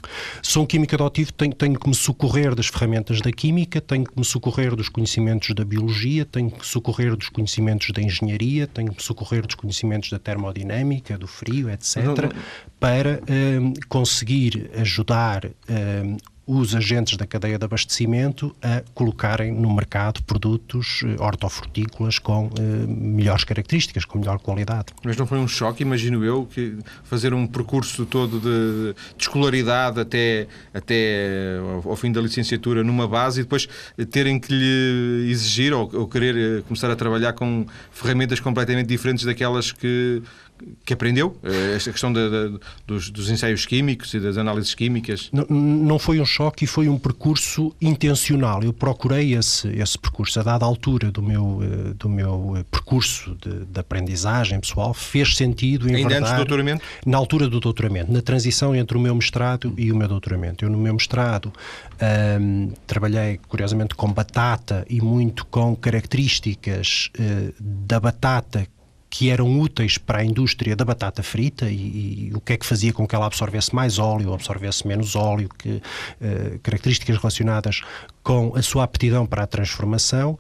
Sou 0.42 0.64
um 0.64 0.66
químico 0.66 0.96
adotivo, 0.96 1.32
tenho, 1.34 1.54
tenho 1.54 1.80
que 1.80 1.88
me 1.88 1.96
socorrer 1.96 2.56
das 2.56 2.68
ferramentas 2.68 3.22
da 3.22 3.32
química, 3.32 3.80
tenho 3.82 4.06
que 4.06 4.18
me 4.18 4.26
socorrer 4.26 4.76
dos 4.76 4.90
conhecimentos 4.90 5.54
da 5.54 5.64
biologia, 5.64 6.26
tenho 6.26 6.52
que 6.52 6.66
socorrer 6.66 7.16
dos 7.16 7.30
conhecimentos 7.30 7.92
da 7.92 8.02
engenharia, 8.02 8.68
tenho 8.68 8.90
que 8.90 8.98
me 8.98 9.04
socorrer 9.04 9.46
dos 9.46 9.56
conhecimentos 9.56 10.10
da 10.10 10.20
termodinâmica, 10.20 11.18
do 11.18 11.28
frio, 11.28 11.70
etc., 11.70 11.98
não, 11.98 12.16
não... 12.16 12.30
para 12.80 13.22
um, 13.30 13.74
conseguir 13.88 14.70
ajudar 14.76 15.46
um, 15.46 16.18
os 16.48 16.74
agentes 16.74 17.18
da 17.18 17.28
cadeia 17.28 17.60
de 17.60 17.66
abastecimento 17.66 18.56
a 18.62 18.82
colocarem 18.94 19.52
no 19.52 19.70
mercado 19.76 20.24
produtos 20.24 21.04
eh, 21.04 21.22
hortofrutícolas 21.22 22.20
com 22.20 22.50
eh, 22.58 22.88
melhores 22.88 23.44
características, 23.44 24.06
com 24.06 24.18
melhor 24.18 24.40
qualidade. 24.40 24.86
Mas 25.04 25.18
não 25.18 25.28
foi 25.28 25.40
um 25.40 25.48
choque, 25.48 25.84
imagino 25.84 26.24
eu, 26.24 26.46
que 26.46 26.78
fazer 27.04 27.34
um 27.34 27.46
percurso 27.46 28.06
todo 28.06 28.40
de, 28.40 28.94
de 29.18 29.24
escolaridade 29.24 30.00
até, 30.00 30.48
até 30.74 31.58
ao, 31.60 31.92
ao, 31.92 31.96
fim 31.98 32.14
da 32.14 32.22
licenciatura 32.22 32.82
numa 32.82 33.10
base 33.10 33.42
e 33.42 33.44
depois 33.44 33.68
terem 34.10 34.40
que 34.40 34.54
lhe 34.54 35.30
exigir 35.30 35.74
ou, 35.74 35.90
ou 35.94 36.08
querer 36.08 36.36
eh, 36.38 36.62
começar 36.66 36.90
a 36.90 36.96
trabalhar 36.96 37.34
com 37.34 37.66
ferramentas 37.92 38.40
completamente 38.40 38.88
diferentes 38.88 39.26
daquelas 39.26 39.74
que 39.74 40.24
que 40.86 40.94
aprendeu? 40.94 41.38
Eh, 41.44 41.76
esta 41.76 41.92
questão 41.92 42.12
de, 42.12 42.30
de, 42.30 42.60
dos, 42.86 43.10
dos, 43.10 43.30
ensaios 43.30 43.66
químicos 43.66 44.14
e 44.14 44.20
das 44.20 44.38
análises 44.38 44.74
químicas? 44.74 45.30
Não, 45.32 45.46
não, 45.50 46.00
foi 46.00 46.20
um 46.20 46.26
choque 46.26 46.66
e 46.66 46.68
foi 46.68 46.90
um 46.90 46.98
percurso 46.98 47.74
intencional. 47.82 48.64
Eu 48.64 48.74
procurei 48.74 49.36
esse, 49.36 49.68
esse 49.70 49.98
percurso. 49.98 50.40
A 50.40 50.44
dada 50.44 50.66
altura 50.66 51.12
do 51.12 51.22
meu, 51.22 51.60
eh, 51.62 51.94
do 51.98 52.10
meu 52.10 52.56
eh, 52.58 52.66
percurso 52.70 53.36
de, 53.42 53.66
de 53.66 53.80
aprendizagem 53.80 54.60
pessoal, 54.60 54.94
fez 54.94 55.36
sentido 55.36 55.88
Ainda 55.88 56.18
antes 56.18 56.32
do 56.32 56.38
doutoramento? 56.38 56.84
Na 57.06 57.18
altura 57.18 57.48
do 57.48 57.60
doutoramento, 57.60 58.12
na 58.12 58.22
transição 58.22 58.76
entre 58.76 58.98
o 58.98 59.00
meu 59.00 59.16
mestrado 59.16 59.74
e 59.78 59.92
o 59.92 59.96
meu 59.96 60.08
doutoramento. 60.08 60.64
Eu, 60.64 60.70
no 60.70 60.78
meu 60.78 60.94
mestrado, 60.94 61.52
um, 62.42 62.72
trabalhei, 62.86 63.40
curiosamente, 63.48 63.96
com 63.96 64.12
batata 64.12 64.86
e 64.90 65.02
muito 65.02 65.46
com 65.46 65.76
características 65.76 67.10
uh, 67.20 67.54
da 67.60 68.00
batata 68.00 68.68
que 69.18 69.32
eram 69.32 69.60
úteis 69.60 69.98
para 69.98 70.20
a 70.20 70.24
indústria 70.24 70.76
da 70.76 70.86
batata 70.86 71.24
frita 71.24 71.68
e, 71.68 72.30
e, 72.30 72.32
o 72.36 72.40
que 72.40 72.54
é 72.54 72.58
que 72.58 72.68
fazia 72.68 72.94
com 72.94 73.08
que 73.08 73.16
ela 73.16 73.26
absorvesse 73.26 73.74
mais 73.74 73.98
óleo, 73.98 74.32
absorvesse 74.32 74.88
menos 74.88 75.16
óleo, 75.16 75.50
que, 75.58 75.70
uh, 75.72 76.60
características 76.62 77.18
relacionadas 77.18 77.82
com 78.22 78.56
a 78.56 78.62
sua 78.62 78.84
aptidão 78.84 79.26
para 79.26 79.42
a 79.42 79.48
transformação 79.48 80.38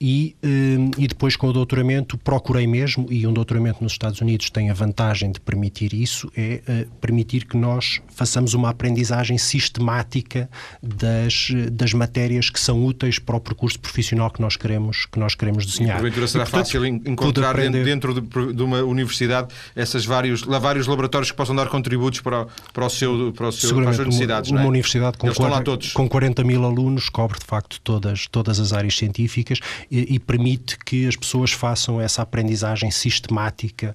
e, 0.00 0.36
hum, 0.42 0.90
e 0.96 1.08
depois 1.08 1.34
com 1.34 1.48
o 1.48 1.52
doutoramento 1.52 2.16
procurei 2.18 2.66
mesmo, 2.66 3.06
e 3.10 3.26
um 3.26 3.32
doutoramento 3.32 3.82
nos 3.82 3.92
Estados 3.92 4.20
Unidos 4.20 4.48
tem 4.50 4.70
a 4.70 4.74
vantagem 4.74 5.32
de 5.32 5.40
permitir 5.40 5.92
isso, 5.92 6.30
é 6.36 6.62
eh, 6.66 6.86
permitir 7.00 7.44
que 7.46 7.56
nós 7.56 8.00
façamos 8.08 8.54
uma 8.54 8.70
aprendizagem 8.70 9.36
sistemática 9.38 10.48
das, 10.82 11.48
das 11.72 11.92
matérias 11.92 12.48
que 12.50 12.60
são 12.60 12.84
úteis 12.84 13.18
para 13.18 13.36
o 13.36 13.40
percurso 13.40 13.78
profissional 13.80 14.30
que 14.30 14.40
nós 14.40 14.56
queremos, 14.56 15.06
que 15.06 15.18
nós 15.18 15.34
queremos 15.34 15.66
desenhar. 15.66 15.96
E 15.98 16.00
porventura 16.00 16.28
será 16.28 16.44
e, 16.44 16.46
portanto, 16.46 16.66
fácil 16.66 16.86
encontrar 16.86 17.50
aprender... 17.50 17.84
dentro 17.84 18.14
de, 18.14 18.52
de, 18.52 18.62
uma 18.62 18.82
universidade 18.82 19.48
essas 19.74 20.04
vários, 20.04 20.42
vários 20.42 20.86
laboratórios 20.86 21.30
que 21.30 21.36
possam 21.36 21.56
dar 21.56 21.68
contributos 21.68 22.20
para, 22.20 22.46
para, 22.72 22.86
o 22.86 22.90
seu, 22.90 23.32
para, 23.32 23.48
o 23.48 23.52
seu, 23.52 23.74
para 23.74 23.90
as 23.90 23.96
suas 23.96 24.06
necessidades. 24.06 24.50
Uma, 24.50 24.60
uma 24.60 24.66
é? 24.66 24.68
universidade 24.68 25.18
com, 25.18 25.32
40, 25.32 25.78
com 25.92 26.08
40 26.08 26.44
mil 26.44 26.64
alunos 26.64 27.08
cobre 27.08 27.38
de 27.38 27.44
facto 27.44 27.80
todas, 27.82 28.26
todas 28.28 28.60
as 28.60 28.72
áreas 28.72 28.96
científicas 28.96 29.58
e, 29.90 30.14
e 30.14 30.18
permite 30.18 30.78
que 30.78 31.06
as 31.06 31.16
pessoas 31.16 31.52
façam 31.52 32.00
essa 32.00 32.22
aprendizagem 32.22 32.90
sistemática, 32.90 33.94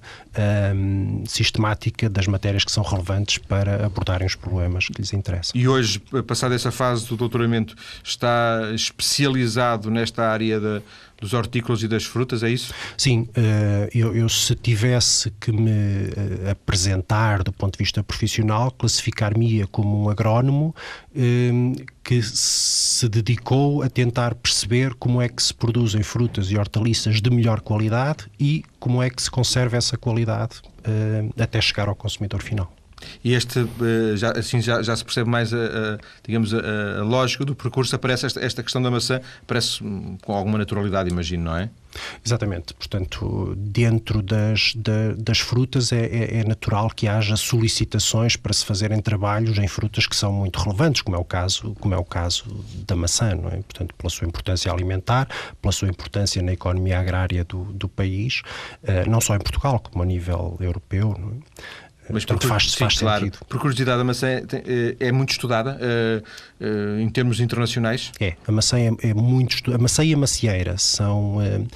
um, 0.74 1.24
sistemática 1.26 2.08
das 2.08 2.26
matérias 2.26 2.64
que 2.64 2.72
são 2.72 2.82
relevantes 2.82 3.38
para 3.38 3.86
abordarem 3.86 4.26
os 4.26 4.34
problemas 4.34 4.86
que 4.86 5.00
lhes 5.00 5.12
interessam. 5.12 5.52
E 5.54 5.68
hoje, 5.68 6.00
passada 6.26 6.54
essa 6.54 6.70
fase 6.70 7.06
do 7.06 7.16
doutoramento, 7.16 7.74
está 8.02 8.70
especializado 8.74 9.90
nesta 9.90 10.28
área 10.28 10.60
da 10.60 10.82
dos 11.24 11.32
hortícolas 11.32 11.82
e 11.82 11.88
das 11.88 12.04
frutas, 12.04 12.42
é 12.42 12.50
isso? 12.50 12.72
Sim, 12.98 13.26
eh, 13.34 13.88
eu, 13.94 14.14
eu 14.14 14.28
se 14.28 14.54
tivesse 14.54 15.30
que 15.40 15.50
me 15.50 15.70
eh, 15.70 16.50
apresentar 16.50 17.42
do 17.42 17.50
ponto 17.50 17.72
de 17.72 17.78
vista 17.78 18.02
profissional, 18.02 18.70
classificar-me-ia 18.70 19.66
como 19.66 20.04
um 20.04 20.10
agrónomo 20.10 20.74
eh, 21.16 21.50
que 22.04 22.22
se 22.22 23.08
dedicou 23.08 23.82
a 23.82 23.88
tentar 23.88 24.34
perceber 24.34 24.94
como 24.94 25.22
é 25.22 25.28
que 25.28 25.42
se 25.42 25.54
produzem 25.54 26.02
frutas 26.02 26.50
e 26.50 26.58
hortaliças 26.58 27.22
de 27.22 27.30
melhor 27.30 27.62
qualidade 27.62 28.26
e 28.38 28.62
como 28.78 29.02
é 29.02 29.08
que 29.08 29.22
se 29.22 29.30
conserva 29.30 29.78
essa 29.78 29.96
qualidade 29.96 30.60
uh, 30.80 31.42
até 31.42 31.58
chegar 31.62 31.88
ao 31.88 31.94
consumidor 31.94 32.42
final. 32.42 32.70
E 33.22 33.34
este, 33.34 33.60
eh, 33.60 34.16
já, 34.16 34.32
assim 34.32 34.60
já, 34.60 34.82
já 34.82 34.94
se 34.96 35.04
percebe 35.04 35.28
mais 35.28 35.52
a, 35.52 35.56
a 35.56 35.98
digamos, 36.24 36.52
a, 36.54 36.58
a, 37.00 37.02
lógica 37.02 37.44
do 37.44 37.54
percurso, 37.54 37.94
aparece 37.94 38.26
esta, 38.26 38.40
esta 38.40 38.62
questão 38.62 38.82
da 38.82 38.90
maçã, 38.90 39.20
parece 39.46 39.82
com 40.22 40.34
alguma 40.34 40.58
naturalidade, 40.58 41.10
imagino, 41.10 41.44
não 41.44 41.56
é? 41.56 41.70
Exatamente. 42.24 42.74
Portanto, 42.74 43.54
dentro 43.56 44.20
das, 44.22 44.74
das 45.16 45.38
frutas 45.38 45.92
é, 45.92 46.04
é, 46.04 46.40
é, 46.40 46.44
natural 46.44 46.90
que 46.90 47.06
haja 47.06 47.36
solicitações 47.36 48.36
para 48.36 48.52
se 48.52 48.64
fazerem 48.64 49.00
trabalhos 49.00 49.58
em 49.58 49.68
frutas 49.68 50.06
que 50.06 50.16
são 50.16 50.32
muito 50.32 50.58
relevantes, 50.58 51.02
como 51.02 51.16
é 51.16 51.20
o 51.20 51.24
caso, 51.24 51.74
como 51.80 51.94
é 51.94 51.96
o 51.96 52.04
caso 52.04 52.64
da 52.86 52.96
maçã, 52.96 53.34
não 53.34 53.48
é? 53.48 53.56
Portanto, 53.56 53.94
pela 53.94 54.10
sua 54.10 54.26
importância 54.26 54.72
alimentar, 54.72 55.28
pela 55.60 55.72
sua 55.72 55.88
importância 55.88 56.42
na 56.42 56.52
economia 56.52 56.98
agrária 56.98 57.44
do, 57.44 57.64
do 57.64 57.88
país, 57.88 58.42
uh, 58.82 59.08
não 59.08 59.20
só 59.20 59.36
em 59.36 59.40
Portugal, 59.40 59.78
como 59.78 60.02
a 60.02 60.06
nível 60.06 60.56
europeu, 60.60 61.16
não 61.18 61.30
é? 61.30 61.83
Mas 62.10 62.24
Portanto, 62.24 62.48
faz, 62.48 62.70
sim, 62.72 62.78
faz 62.78 62.98
claro. 62.98 63.24
sentido. 63.24 63.44
Por 63.48 63.58
curiosidade, 63.58 64.00
a 64.00 64.04
maçã 64.04 64.28
é, 64.28 64.42
é 65.00 65.12
muito 65.12 65.30
estudada 65.30 65.78
uh, 65.78 66.24
uh, 66.60 67.00
em 67.00 67.08
termos 67.08 67.40
internacionais? 67.40 68.12
É, 68.20 68.34
a 68.46 68.52
maçã 68.52 68.78
é, 68.78 68.90
é 69.02 69.14
muito 69.14 69.56
estudada. 69.56 69.80
A 69.80 69.82
maçã 69.82 70.04
e 70.04 70.14
a 70.14 70.16
macieira 70.16 70.78
são. 70.78 71.36
Uh, 71.38 71.68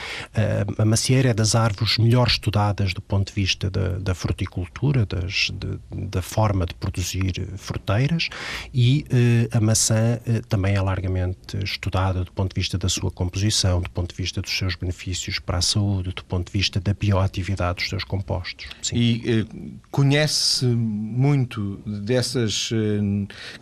a 0.79 0.85
macieira 0.85 1.31
é 1.31 1.35
das 1.35 1.55
árvores 1.55 1.99
melhor 1.99 2.27
estudadas 2.29 2.95
do 2.95 3.01
ponto 3.01 3.29
de 3.29 3.35
vista 3.35 3.71
da, 3.71 3.99
da 3.99 4.15
fruticultura, 4.15 5.05
das, 5.07 5.51
de, 5.53 5.79
da 6.07 6.23
forma 6.23 6.67
de 6.67 6.75
produzir 6.75 7.49
fruteiras, 7.57 8.29
e 8.73 9.05
a 9.53 9.61
maçã 9.61 10.19
também 10.49 10.75
é 10.75 10.81
largamente 10.81 11.57
estudada 11.63 12.25
do 12.25 12.33
ponto 12.33 12.55
de 12.55 12.61
vista 12.61 12.79
da 12.79 12.89
sua 12.89 13.11
composição, 13.11 13.81
do 13.81 13.91
ponto 13.91 14.11
de 14.11 14.17
vista 14.17 14.41
dos 14.41 14.57
seus 14.57 14.75
benefícios 14.75 15.39
para 15.39 15.59
a 15.59 15.63
saúde, 15.63 16.13
do 16.15 16.25
ponto 16.25 16.47
de 16.51 16.59
vista 16.59 16.81
da 16.81 16.95
bioatividade 16.95 17.79
dos 17.79 17.89
seus 17.89 18.05
compostos. 18.05 18.67
Sim. 18.83 18.97
E 18.97 19.47
conhece 19.91 20.67
muito 20.67 21.81
dessas 21.87 22.71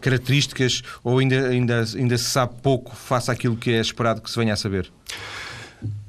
características 0.00 0.82
ou 1.02 1.15
ainda, 1.18 1.49
ainda, 1.49 1.85
ainda 1.94 2.18
se 2.18 2.25
sabe 2.25 2.54
pouco 2.62 2.94
face 2.94 3.30
àquilo 3.30 3.56
que 3.56 3.70
é 3.73 3.80
esperado 3.80 4.20
que 4.20 4.30
se 4.30 4.38
venha 4.38 4.54
a 4.54 4.56
saber? 4.56 4.90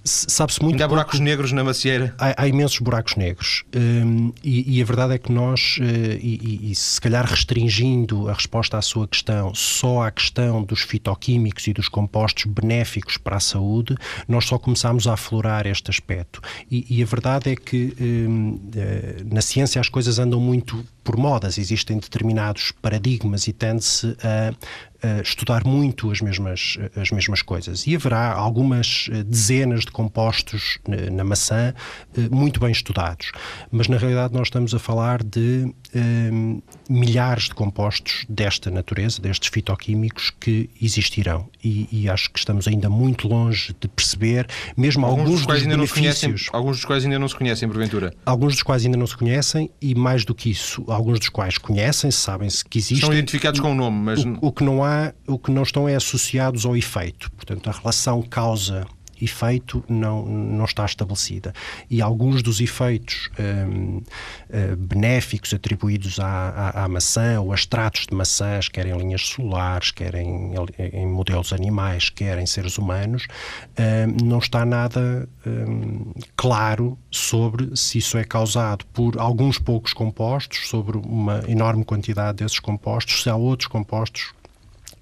sabe-se 0.07 0.61
muito. 0.61 0.75
Ainda 0.75 0.85
há 0.85 0.87
buracos 0.87 1.19
negros 1.19 1.51
na 1.51 1.63
macieira? 1.63 2.15
Há, 2.17 2.43
há 2.43 2.47
imensos 2.47 2.79
buracos 2.79 3.15
negros. 3.15 3.63
Um, 3.75 4.31
e, 4.43 4.77
e, 4.77 4.81
a 4.81 4.85
verdade 4.85 5.13
é 5.13 5.17
que 5.17 5.31
nós, 5.31 5.77
uh, 5.79 5.83
e, 5.83 6.61
e, 6.67 6.71
e, 6.71 6.75
se 6.75 6.99
calhar 6.99 7.25
restringindo 7.25 8.29
a 8.29 8.33
resposta 8.33 8.77
à 8.77 8.81
sua 8.81 9.07
questão 9.07 9.53
só 9.53 10.03
à 10.03 10.11
questão 10.11 10.63
dos 10.63 10.81
fitoquímicos 10.81 11.67
e 11.67 11.73
dos 11.73 11.89
compostos 11.89 12.45
benéficos 12.45 13.17
para 13.17 13.37
a 13.37 13.39
saúde, 13.39 13.95
nós 14.27 14.45
só 14.45 14.57
começámos 14.57 15.07
a 15.07 15.13
aflorar 15.13 15.67
este 15.67 15.91
aspecto. 15.91 16.41
E, 16.71 17.01
a 17.01 17.05
verdade 17.05 17.51
é 17.51 17.55
que 17.55 17.93
um, 17.99 18.53
uh, 18.53 18.71
eh, 18.75 19.15
na 19.25 19.41
ciência 19.41 19.79
as 19.79 19.89
coisas 19.89 20.19
andam 20.19 20.39
muito 20.39 20.83
por 21.07 21.15
modas, 21.15 21.57
existem 21.57 21.99
determinados 21.99 22.73
paradigmas 22.81 23.47
e 23.47 23.53
tende-se 23.53 24.07
a 24.21 24.51
uh, 24.51 25.21
estudar 25.21 25.63
muito 25.65 26.11
as 26.11 26.19
mesmas, 26.19 26.77
as 26.97 27.11
mesmas 27.11 27.41
coisas. 27.41 27.87
E 27.87 27.95
haverá 27.95 28.33
algumas 28.33 29.07
eh, 29.09 29.23
dezenas 29.23 29.85
de 29.85 29.91
compostos 29.91 30.79
na, 31.13 31.23
maçã 31.23 31.73
uh, 32.17 32.35
muito 32.35 32.59
bem 32.59 32.71
estudados. 32.71 33.31
Mas 33.71 33.87
na 33.87 33.95
realidade 33.95 34.33
nós 34.33 34.47
estamos 34.47 34.73
a 34.73 34.79
falar 34.79 35.23
de 35.23 35.73
uh, 35.95 36.63
milhares 36.89 37.45
de 37.45 37.55
compostos 37.55 38.25
desta 38.27 38.69
natureza, 38.69 39.21
destes 39.21 39.47
fitoquímicos, 39.47 40.29
que 40.37 40.69
existirão. 40.81 41.49
E, 41.67 41.87
e, 41.91 42.09
acho 42.09 42.31
que 42.31 42.39
estamos 42.39 42.65
ainda 42.65 42.89
muito 42.89 43.27
longe 43.27 43.75
de 43.77 43.89
perceber, 43.89 44.47
mesmo 44.77 45.05
alguns, 45.05 45.19
alguns 45.19 45.35
dos, 45.39 45.45
quais 45.45 45.61
ainda 45.63 45.75
benefícios. 45.75 46.05
Não 46.05 46.13
se 46.13 46.21
conhecem, 46.21 46.49
alguns 46.53 46.77
dos 46.77 46.85
quais 46.85 47.03
ainda 47.03 47.19
não 47.19 47.27
se 47.27 47.35
conhecem, 47.35 47.67
porventura. 47.67 48.13
Alguns 48.25 48.53
dos 48.53 48.63
quais 48.63 48.85
ainda 48.85 48.97
não 48.97 49.05
se 49.05 49.17
conhecem, 49.17 49.69
e 49.81 49.93
mais 49.93 50.23
do 50.23 50.33
que 50.33 50.49
isso, 50.49 50.85
alguns 50.87 51.19
dos 51.19 51.27
quais 51.27 51.57
conhecem-se, 51.57 52.17
sabem-se 52.17 52.63
que 52.63 52.77
existem. 52.77 53.01
São 53.01 53.11
identificados 53.11 53.59
com 53.59 53.73
o 53.73 53.75
nome, 53.75 53.97
mas. 53.97 54.23
O, 54.23 54.37
o 54.43 54.51
que 54.51 54.63
não 54.63 54.81
há, 54.81 55.13
o 55.27 55.37
que 55.37 55.51
não 55.51 55.63
estão 55.63 55.89
é 55.89 55.95
associados 55.95 56.65
ao 56.65 56.75
efeito. 56.77 57.29
Portanto, 57.31 57.69
a 57.69 57.73
relação 57.73 58.21
causa 58.21 58.87
efeito 59.21 59.83
não, 59.87 60.25
não 60.25 60.65
está 60.65 60.85
estabelecida. 60.85 61.53
E 61.89 62.01
alguns 62.01 62.41
dos 62.41 62.59
efeitos 62.59 63.29
um, 63.39 63.43
uh, 63.43 63.99
hum, 63.99 64.03
benéficos 64.77 65.53
atribuídos 65.53 66.19
à, 66.19 66.49
à, 66.49 66.83
à, 66.85 66.87
maçã 66.87 67.39
ou 67.39 67.51
a 67.51 67.55
extratos 67.55 68.07
de 68.07 68.15
maçãs, 68.15 68.69
quer 68.69 68.85
em 68.85 68.97
linhas 68.97 69.21
solares, 69.21 69.91
quer 69.91 70.15
em, 70.15 70.53
em 70.93 71.07
modelos 71.07 71.53
animais, 71.53 72.09
quer 72.09 72.37
em 72.39 72.45
seres 72.45 72.77
humanos, 72.77 73.27
um, 73.79 74.25
não 74.25 74.39
está 74.39 74.65
nada 74.65 75.27
um, 75.45 76.13
claro 76.35 76.97
sobre 77.11 77.75
se 77.75 77.97
isso 77.97 78.17
é 78.17 78.23
causado 78.23 78.85
por 78.87 79.17
alguns 79.17 79.57
poucos 79.57 79.93
compostos, 79.93 80.67
sobre 80.69 80.97
uma 80.97 81.43
enorme 81.47 81.83
quantidade 81.83 82.37
desses 82.37 82.59
compostos, 82.59 83.23
se 83.23 83.29
há 83.29 83.35
outros 83.35 83.67
compostos 83.67 84.33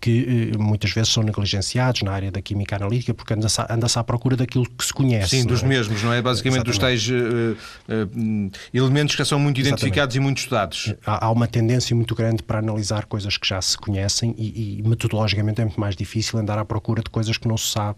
que 0.05 0.51
eh, 0.53 0.57
muitas 0.59 0.91
vezes 0.91 1.11
são 1.11 1.23
negligenciados 1.23 2.03
na 2.03 2.11
área 2.11 2.31
da 2.31 2.39
química 2.39 2.75
analítica 2.75 3.11
porque 3.11 3.33
anda-se 3.33 3.59
anda 3.67 3.87
à 3.95 4.03
procura 4.03 4.35
daquilo 4.35 4.69
que 4.69 4.85
se 4.85 4.93
conhece. 4.93 5.29
Sim, 5.29 5.47
dos 5.47 5.63
é? 5.63 5.65
mesmos, 5.65 6.03
não 6.03 6.13
é? 6.13 6.21
Basicamente 6.21 6.69
Exatamente. 6.69 6.99
dos 6.99 7.07
tais 7.07 7.09
uh, 7.09 7.57
uh, 7.89 8.51
elementos 8.71 9.15
que 9.15 9.25
são 9.25 9.39
muito 9.39 9.59
identificados 9.59 10.13
Exatamente. 10.13 10.17
e 10.17 10.19
muito 10.19 10.37
estudados. 10.37 10.93
Há, 11.03 11.25
há, 11.25 11.31
uma 11.31 11.47
tendência 11.47 11.95
muito 11.95 12.13
grande 12.13 12.43
para 12.43 12.59
analisar 12.59 13.07
coisas 13.07 13.35
que 13.35 13.47
já 13.47 13.59
se 13.63 13.75
conhecem 13.79 14.35
e, 14.37 14.77
e 14.77 14.87
metodologicamente 14.87 15.59
é 15.59 15.65
muito 15.65 15.79
mais 15.79 15.95
difícil 15.95 16.37
andar 16.37 16.59
à 16.59 16.65
procura 16.65 17.01
de 17.01 17.09
coisas 17.09 17.39
que 17.39 17.47
não 17.47 17.57
se 17.57 17.71
sabe 17.71 17.97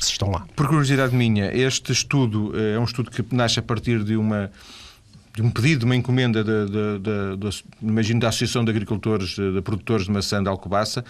se 0.00 0.10
estão 0.10 0.30
lá. 0.30 0.46
Por 0.56 0.66
curiosidade 0.68 1.14
minha, 1.14 1.54
este 1.54 1.92
estudo 1.92 2.54
é 2.58 2.78
um 2.78 2.84
estudo 2.84 3.10
que 3.10 3.22
nasce 3.30 3.58
a 3.58 3.62
partir 3.62 4.02
de 4.02 4.16
uma 4.16 4.50
de 5.34 5.40
um 5.40 5.50
pedido 5.50 5.80
de 5.80 5.84
uma 5.86 5.96
encomenda, 5.96 6.44
de, 6.44 6.66
de, 6.66 6.98
de, 6.98 7.36
de, 7.38 7.64
imagino, 7.80 8.20
da 8.20 8.28
Associação 8.28 8.64
de 8.64 8.70
Agricultores, 8.70 9.30
de, 9.30 9.62
Produtores 9.62 10.04
de 10.04 10.12
Maçã 10.12 10.42
de 10.42 10.48
Alcobaça. 10.48 11.02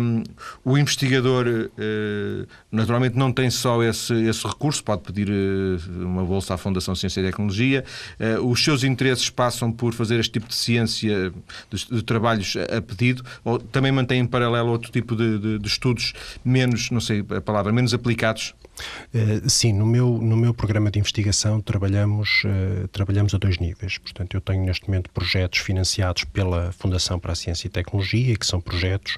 Um, 0.00 0.22
o 0.64 0.78
investigador, 0.78 1.46
uh, 1.46 2.46
naturalmente, 2.70 3.16
não 3.16 3.32
tem 3.32 3.50
só 3.50 3.82
esse, 3.82 4.14
esse 4.14 4.46
recurso, 4.46 4.84
pode 4.84 5.02
pedir 5.02 5.28
uh, 5.28 6.06
uma 6.06 6.24
bolsa 6.24 6.54
à 6.54 6.56
Fundação 6.56 6.94
Ciência 6.94 7.20
e 7.20 7.24
Tecnologia. 7.24 7.84
Uh, 8.20 8.48
os 8.48 8.62
seus 8.62 8.84
interesses 8.84 9.28
passam 9.28 9.72
por 9.72 9.92
fazer 9.92 10.20
este 10.20 10.32
tipo 10.32 10.46
de 10.46 10.54
ciência, 10.54 11.32
de, 11.70 12.02
trabalhos 12.02 12.56
a, 12.56 12.80
pedido, 12.80 13.24
ou 13.44 13.58
também 13.58 13.90
mantém 13.90 14.20
em 14.20 14.26
paralelo 14.26 14.68
outro 14.68 14.92
tipo 14.92 15.16
de, 15.16 15.58
estudos 15.66 16.12
menos, 16.44 16.90
não 16.90 17.00
sei 17.00 17.24
a 17.36 17.40
palavra, 17.40 17.72
menos 17.72 17.92
aplicados? 17.92 18.54
sim, 19.48 19.72
no 19.72 19.84
meu, 19.84 20.20
no 20.22 20.36
meu 20.36 20.54
programa 20.54 20.88
de 20.88 21.00
investigação 21.00 21.60
trabalhamos, 21.60 22.44
trabalhamos 22.92 23.34
a 23.34 23.38
dois 23.38 23.47
dois 23.48 23.58
níveis. 23.58 23.96
Portanto, 23.98 24.34
eu 24.34 24.40
tenho 24.40 24.64
neste 24.64 24.86
momento 24.86 25.10
projetos 25.10 25.60
financiados 25.60 26.24
pela 26.24 26.70
Fundação 26.72 27.18
para 27.18 27.32
a 27.32 27.34
Ciência 27.34 27.66
e 27.66 27.70
Tecnologia, 27.70 28.36
que 28.36 28.46
são 28.46 28.60
projetos, 28.60 29.16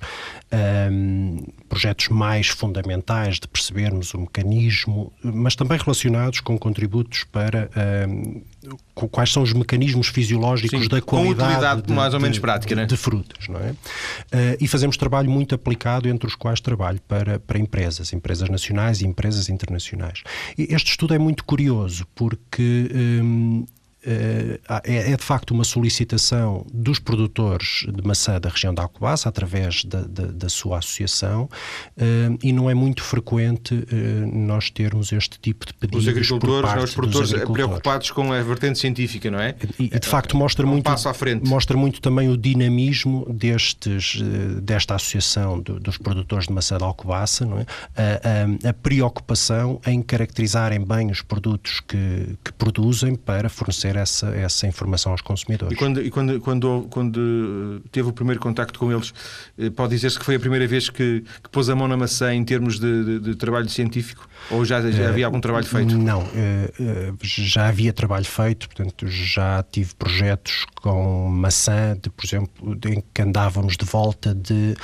um, 0.90 1.44
projetos 1.68 2.08
mais 2.08 2.48
fundamentais 2.48 3.40
de 3.40 3.48
percebermos 3.48 4.14
o 4.14 4.20
mecanismo, 4.20 5.12
mas 5.22 5.56
também 5.56 5.78
relacionados 5.78 6.40
com 6.40 6.56
contributos 6.56 7.24
para 7.24 7.68
um, 8.14 8.42
quais 9.08 9.32
são 9.32 9.42
os 9.42 9.52
mecanismos 9.52 10.08
fisiológicos 10.08 10.82
Sim, 10.82 10.88
da 10.88 11.00
qualidade 11.00 11.38
com 11.38 11.44
utilidade 11.44 11.82
de, 11.82 11.92
mais 11.92 12.14
ou 12.14 12.20
menos 12.20 12.36
de, 12.36 12.40
prática, 12.40 12.74
de, 12.74 12.80
né? 12.80 12.86
de 12.86 12.96
frutas, 12.96 13.48
não 13.48 13.58
é? 13.58 13.70
Uh, 13.70 13.76
e 14.60 14.68
fazemos 14.68 14.96
trabalho 14.96 15.30
muito 15.30 15.54
aplicado 15.54 16.08
entre 16.08 16.28
os 16.28 16.34
quais 16.34 16.60
trabalho 16.60 17.00
para, 17.08 17.38
para 17.40 17.58
empresas, 17.58 18.12
empresas 18.12 18.48
nacionais 18.48 19.00
e 19.00 19.06
empresas 19.06 19.48
internacionais. 19.48 20.22
E 20.56 20.74
este 20.74 20.90
estudo 20.90 21.14
é 21.14 21.18
muito 21.18 21.44
curioso 21.44 22.06
porque 22.14 22.90
um, 22.94 23.66
é, 24.04 25.12
é, 25.12 25.16
de 25.16 25.22
facto 25.22 25.50
uma 25.50 25.64
solicitação 25.64 26.64
dos 26.72 26.98
produtores 26.98 27.86
de 27.92 28.06
maçã 28.06 28.40
da 28.40 28.48
região 28.48 28.72
da 28.72 28.82
Alcobaça, 28.82 29.28
através 29.28 29.84
da, 29.84 30.00
da, 30.02 30.26
da 30.26 30.48
sua 30.48 30.78
associação, 30.78 31.44
uh, 31.44 32.38
e 32.42 32.52
não 32.52 32.70
é 32.70 32.74
muito 32.74 33.02
frequente 33.02 33.74
uh, 33.74 33.86
nós 34.32 34.70
termos 34.70 35.12
este 35.12 35.38
tipo 35.38 35.66
de 35.66 35.74
pedidos. 35.74 36.04
Os 36.04 36.08
agricultores, 36.08 36.74
não, 36.74 36.84
os 36.84 36.94
produtores 36.94 37.32
preocupados 37.44 38.10
com 38.10 38.32
a 38.32 38.42
vertente 38.42 38.78
científica, 38.78 39.30
não 39.30 39.40
é? 39.40 39.54
E, 39.78 39.84
e 39.84 39.98
de 39.98 40.08
facto 40.08 40.36
mostra 40.36 40.66
muito, 40.66 40.90
mostra 41.46 41.76
muito 41.76 42.00
também 42.00 42.28
o 42.28 42.36
dinamismo 42.36 43.26
destes, 43.30 44.20
desta 44.62 44.94
associação 44.94 45.60
do, 45.60 45.78
dos 45.78 45.98
produtores 45.98 46.46
de 46.46 46.54
maçã 46.54 46.78
da 46.78 46.86
Alcobaça, 46.86 47.44
não 47.44 47.58
é? 47.58 47.66
a, 47.96 48.66
a, 48.66 48.70
a 48.70 48.72
preocupação 48.72 49.80
em 49.86 50.00
caracterizarem 50.00 50.82
bem 50.84 51.10
os 51.10 51.20
produtos 51.20 51.80
que, 51.80 52.38
que 52.42 52.52
produzem 52.52 53.14
para 53.14 53.48
fornecer 53.48 53.89
essa, 53.96 54.28
essa 54.28 54.66
informação 54.66 55.12
aos 55.12 55.20
consumidores. 55.20 55.74
E 55.74 55.76
quando, 55.76 56.02
e 56.02 56.10
quando, 56.10 56.40
quando, 56.40 56.86
quando 56.90 57.82
teve 57.90 58.08
o 58.08 58.12
primeiro 58.12 58.40
contacto 58.40 58.78
com 58.78 58.92
eles, 58.92 59.12
eh, 59.58 59.70
pode 59.70 59.94
dizer-se 59.94 60.18
que 60.18 60.24
foi 60.24 60.36
a 60.36 60.40
primeira 60.40 60.66
vez 60.66 60.88
que, 60.88 61.24
que, 61.42 61.50
pôs 61.50 61.68
a 61.68 61.76
mão 61.76 61.88
na 61.88 61.96
maçã 61.96 62.34
em 62.34 62.44
termos 62.44 62.78
de, 62.78 63.04
de, 63.04 63.20
de 63.20 63.34
trabalho 63.36 63.68
científico? 63.68 64.28
Ou 64.50 64.64
já, 64.64 64.80
já 64.90 65.08
havia 65.08 65.26
algum 65.26 65.40
trabalho 65.40 65.66
feito? 65.66 65.96
Não, 65.96 66.22
eh, 66.34 66.72
eh, 66.80 67.12
já 67.22 67.68
havia 67.68 67.92
trabalho 67.92 68.24
feito, 68.24 68.68
portanto, 68.68 69.06
já 69.08 69.62
tive 69.70 69.94
projetos 69.94 70.66
com 70.76 71.28
maçã, 71.28 71.96
de, 72.00 72.10
por 72.10 72.24
exemplo, 72.24 72.78
em 72.86 73.02
que 73.12 73.22
andávamos 73.22 73.76
de 73.76 73.84
volta 73.84 74.34
de 74.34 74.74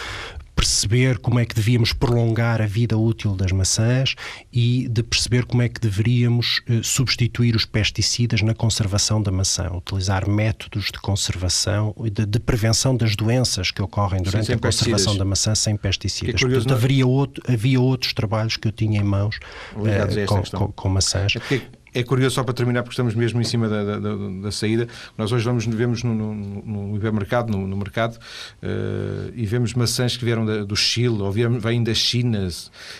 perceber 0.56 1.18
como 1.18 1.38
é 1.38 1.44
que 1.44 1.54
devíamos 1.54 1.92
prolongar 1.92 2.62
a 2.62 2.66
vida 2.66 2.96
útil 2.96 3.36
das 3.36 3.52
maçãs 3.52 4.16
e 4.50 4.88
de 4.88 5.02
perceber 5.02 5.44
como 5.44 5.60
é 5.60 5.68
que 5.68 5.78
deveríamos 5.78 6.62
uh, 6.68 6.82
substituir 6.82 7.54
os 7.54 7.66
pesticidas 7.66 8.40
na 8.40 8.54
conservação 8.54 9.22
da 9.22 9.30
maçã, 9.30 9.70
utilizar 9.70 10.26
métodos 10.26 10.86
de 10.86 10.98
conservação 10.98 11.94
e 12.02 12.08
de, 12.08 12.24
de, 12.24 12.40
prevenção 12.40 12.96
das 12.96 13.14
doenças 13.14 13.70
que 13.70 13.82
ocorrem 13.82 14.22
durante 14.22 14.50
a 14.50 14.58
conservação 14.58 14.90
pesticidas. 14.90 15.18
da 15.18 15.24
maçã 15.26 15.54
sem 15.54 15.76
pesticidas. 15.76 16.34
É 16.36 16.38
curioso, 16.38 16.64
Portanto, 16.64 16.78
haveria 16.78 17.06
outro, 17.06 17.42
havia 17.46 17.80
outros 17.80 18.14
trabalhos 18.14 18.56
que 18.56 18.66
eu 18.66 18.72
tinha 18.72 18.98
em 18.98 19.04
mãos 19.04 19.38
uh, 19.76 20.26
com, 20.26 20.42
com, 20.42 20.72
com, 20.72 20.88
maçãs. 20.88 21.36
É 21.36 21.38
porque 21.38 21.62
é 21.96 22.02
curioso, 22.02 22.34
só 22.34 22.44
para 22.44 22.52
terminar, 22.52 22.82
porque 22.82 22.92
estamos 22.92 23.14
mesmo 23.14 23.40
em 23.40 23.44
cima 23.44 23.68
da, 23.68 23.98
da, 23.98 24.16
da 24.42 24.52
saída. 24.52 24.86
Nós 25.16 25.32
hoje 25.32 25.44
vamos, 25.44 25.64
vemos 25.64 26.02
no, 26.02 26.14
no, 26.14 26.34
no 26.34 26.96
hipermercado, 26.96 27.50
no, 27.50 27.66
no 27.66 27.76
mercado, 27.76 28.16
uh, 28.16 29.32
e 29.34 29.46
vemos 29.46 29.72
maçãs 29.72 30.14
que 30.14 30.24
vieram 30.24 30.44
da, 30.44 30.62
do 30.62 30.76
Chile 30.76 31.22
ou 31.22 31.32
vêm 31.32 31.82
da 31.82 31.94
China, 31.94 32.48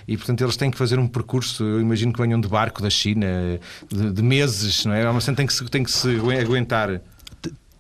e 0.09 0.17
portanto 0.17 0.43
eles 0.43 0.57
têm 0.57 0.71
que 0.71 0.79
fazer 0.79 0.99
um 0.99 1.07
percurso. 1.07 1.63
Eu 1.63 1.81
imagino 1.81 2.11
que 2.11 2.21
venham 2.21 2.41
de 2.41 2.49
barco 2.49 2.81
da 2.81 2.89
China, 2.89 3.27
de, 3.93 4.13
de 4.13 4.23
meses, 4.23 4.87
não 4.87 4.95
é? 4.95 5.05
A 5.05 5.13
maçã 5.13 5.35
tem 5.35 5.47
que 5.47 5.53
se, 5.53 5.65
tem 5.67 5.85
que 5.85 5.91
se 5.91 6.09
aguentar 6.41 7.03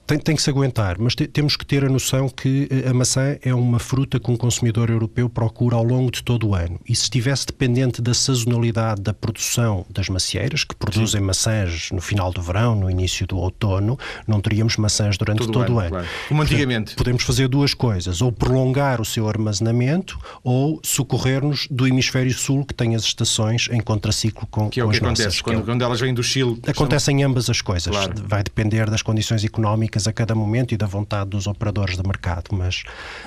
tem, 0.07 0.19
tem 0.19 0.37
que 0.37 0.43
se 0.43 0.51
aguentar, 0.51 0.97
mas 0.99 1.15
te, 1.15 1.27
temos 1.27 1.57
que 1.57 1.67
ter 1.67 1.85
a 1.85 1.89
noção 1.89 2.29
que 2.29 2.69
eh, 2.71 2.89
a 2.89 2.95
maçã 2.95 3.37
é 3.43 3.53
uma 3.53 3.79
fruta 3.79 4.21
que 4.21 4.31
um 4.31 4.37
consumidor 4.37 4.89
europeu 4.89 5.29
procura 5.29 5.77
ao 5.77 5.83
longo 5.83 6.11
de 6.11 6.23
todo 6.23 6.49
o 6.49 6.55
ano. 6.55 6.79
E 6.89 6.95
se 6.95 7.05
estivesse 7.05 7.47
dependente 7.47 8.01
da 8.01 8.15
sazonalidade 8.15 9.03
da 9.03 9.13
produção 9.13 9.85
das 9.91 10.09
macieiras, 10.09 10.63
que 10.63 10.75
produzem 10.75 11.21
Sim. 11.21 11.27
maçãs 11.27 11.91
no 11.91 12.01
final 12.01 12.33
do 12.33 12.41
verão, 12.41 12.77
no 12.77 12.91
início 12.91 13.27
do 13.27 13.37
outono, 13.37 13.99
não 14.27 14.41
teríamos 14.41 14.77
maçãs 14.77 15.19
durante 15.19 15.39
todo, 15.39 15.53
todo 15.53 15.75
o 15.75 15.79
ano. 15.81 15.91
Claro. 15.91 16.07
Como 16.29 16.43
antigamente. 16.43 16.95
Podemos 16.95 17.25
fazer 17.25 17.49
duas 17.49 17.75
coisas: 17.75 18.23
ou 18.23 18.31
prolongar 18.31 19.01
o 19.01 19.05
seu 19.05 19.29
armazenamento, 19.29 20.19
ou 20.45 20.81
socorrer-nos 20.85 21.67
do 21.71 21.87
hemisfério 21.87 22.33
sul, 22.33 22.65
que 22.65 22.75
tem 22.75 22.95
as 22.95 23.03
estações 23.03 23.69
em 23.73 23.81
contraciclo 23.81 24.47
com, 24.47 24.71
que 24.71 24.81
é 24.81 24.85
o 24.85 24.91
que 24.91 24.99
acontece 24.99 25.25
nossas, 25.25 25.41
quando, 25.41 25.61
é 25.61 25.63
quando, 25.63 25.83
elas 25.83 26.01
vêm 26.01 26.15
do 26.15 26.23
Chile. 26.23 26.61
Acontecem 26.67 27.25
ambas 27.25 27.51
as 27.51 27.61
coisas. 27.61 27.95
Claro. 27.95 28.15
Vai 28.27 28.43
depender 28.45 28.89
das 28.89 29.03
condições 29.03 29.45
económicas 29.45 29.96
a 30.05 30.13
cada 30.13 30.35
momento 30.35 30.75
e 30.75 30.77
da 30.77 30.87
vontade 30.87 31.31
dos 31.31 31.47
operadores 31.47 31.97
de 31.97 32.03
mercado, 32.05 32.49
mas 32.51 32.83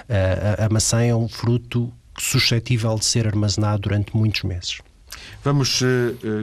uh, 0.10 0.62
a, 0.62 0.66
a 0.66 0.70
maçã 0.70 1.02
é 1.02 1.16
um 1.16 1.30
fruto 1.30 1.90
suscetível 2.18 2.96
de 2.96 3.06
ser 3.06 3.26
armazenado 3.26 3.84
durante 3.84 4.14
muitos 4.14 4.44
meses. 4.44 4.80
Vamos 5.42 5.80
uh, 5.82 5.86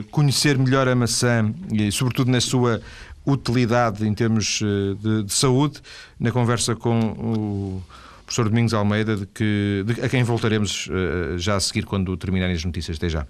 conhecer 0.09 0.57
melhor 0.57 0.87
a 0.87 0.95
maçã 0.95 1.53
e, 1.71 1.91
sobretudo, 1.91 2.31
na 2.31 2.41
sua 2.41 2.81
utilidade 3.23 4.07
em 4.07 4.13
termos 4.13 4.59
de, 5.01 5.23
de 5.23 5.33
saúde, 5.33 5.79
na 6.19 6.31
conversa 6.31 6.75
com 6.75 6.99
o 6.99 7.83
professor 8.25 8.49
Domingos 8.49 8.73
Almeida, 8.73 9.17
de 9.17 9.25
que, 9.27 9.83
de, 9.85 10.01
a 10.01 10.09
quem 10.09 10.23
voltaremos 10.23 10.89
já 11.37 11.55
a 11.57 11.59
seguir 11.59 11.85
quando 11.85 12.15
terminarem 12.15 12.55
as 12.55 12.63
notícias. 12.63 12.95
Até 12.97 13.09
já. 13.09 13.27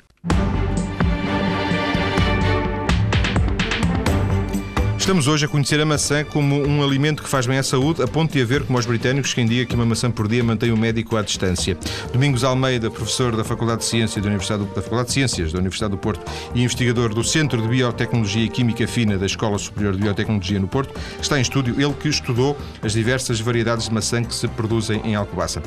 Estamos 5.08 5.26
hoje 5.30 5.46
a 5.46 5.48
conhecer 5.48 5.80
a 5.80 5.86
maçã 5.86 6.22
como 6.26 6.62
um 6.68 6.84
alimento 6.84 7.24
que 7.24 7.30
faz 7.30 7.48
bem 7.48 7.58
à 7.58 7.64
saúde, 7.64 8.04
a 8.04 8.08
ponto 8.10 8.34
de 8.34 8.42
haver, 8.42 8.64
como 8.66 8.78
os 8.78 8.86
britânicos, 8.86 9.34
quem 9.34 9.46
diga 9.46 9.66
que 9.66 9.74
uma 9.74 9.86
maçã 9.86 10.12
por 10.12 10.28
dia 10.28 10.44
mantém 10.44 10.70
o 10.70 10.76
médico 10.76 11.16
à 11.16 11.22
distância. 11.22 11.78
Domingos 12.12 12.44
Almeida, 12.44 12.92
professor 12.92 13.34
da 13.34 13.42
Faculdade 13.42 13.80
de 13.80 13.86
Ciências 13.86 14.22
da 14.22 14.28
Universidade, 14.28 14.66
da 14.66 14.82
Faculdade 14.82 15.08
de 15.08 15.14
Ciências 15.14 15.54
da 15.54 15.60
Universidade 15.60 15.92
do 15.92 15.98
Porto 15.98 16.30
e 16.54 16.62
investigador 16.62 17.14
do 17.14 17.24
Centro 17.24 17.62
de 17.62 17.70
Biotecnologia 17.70 18.44
e 18.44 18.50
Química 18.50 18.86
Fina 18.86 19.18
da 19.18 19.26
Escola 19.26 19.58
Superior 19.58 19.94
de 19.94 20.02
Biotecnologia 20.02 20.60
no 20.60 20.68
Porto, 20.68 20.94
está 21.22 21.38
em 21.40 21.42
estúdio, 21.42 21.80
ele 21.80 21.94
que 21.94 22.10
estudou 22.10 22.58
as 22.84 22.92
diversas 22.92 23.40
variedades 23.40 23.88
de 23.88 23.94
maçã 23.94 24.22
que 24.22 24.36
se 24.36 24.46
produzem 24.50 25.00
em 25.06 25.16
Alcobaça. 25.16 25.64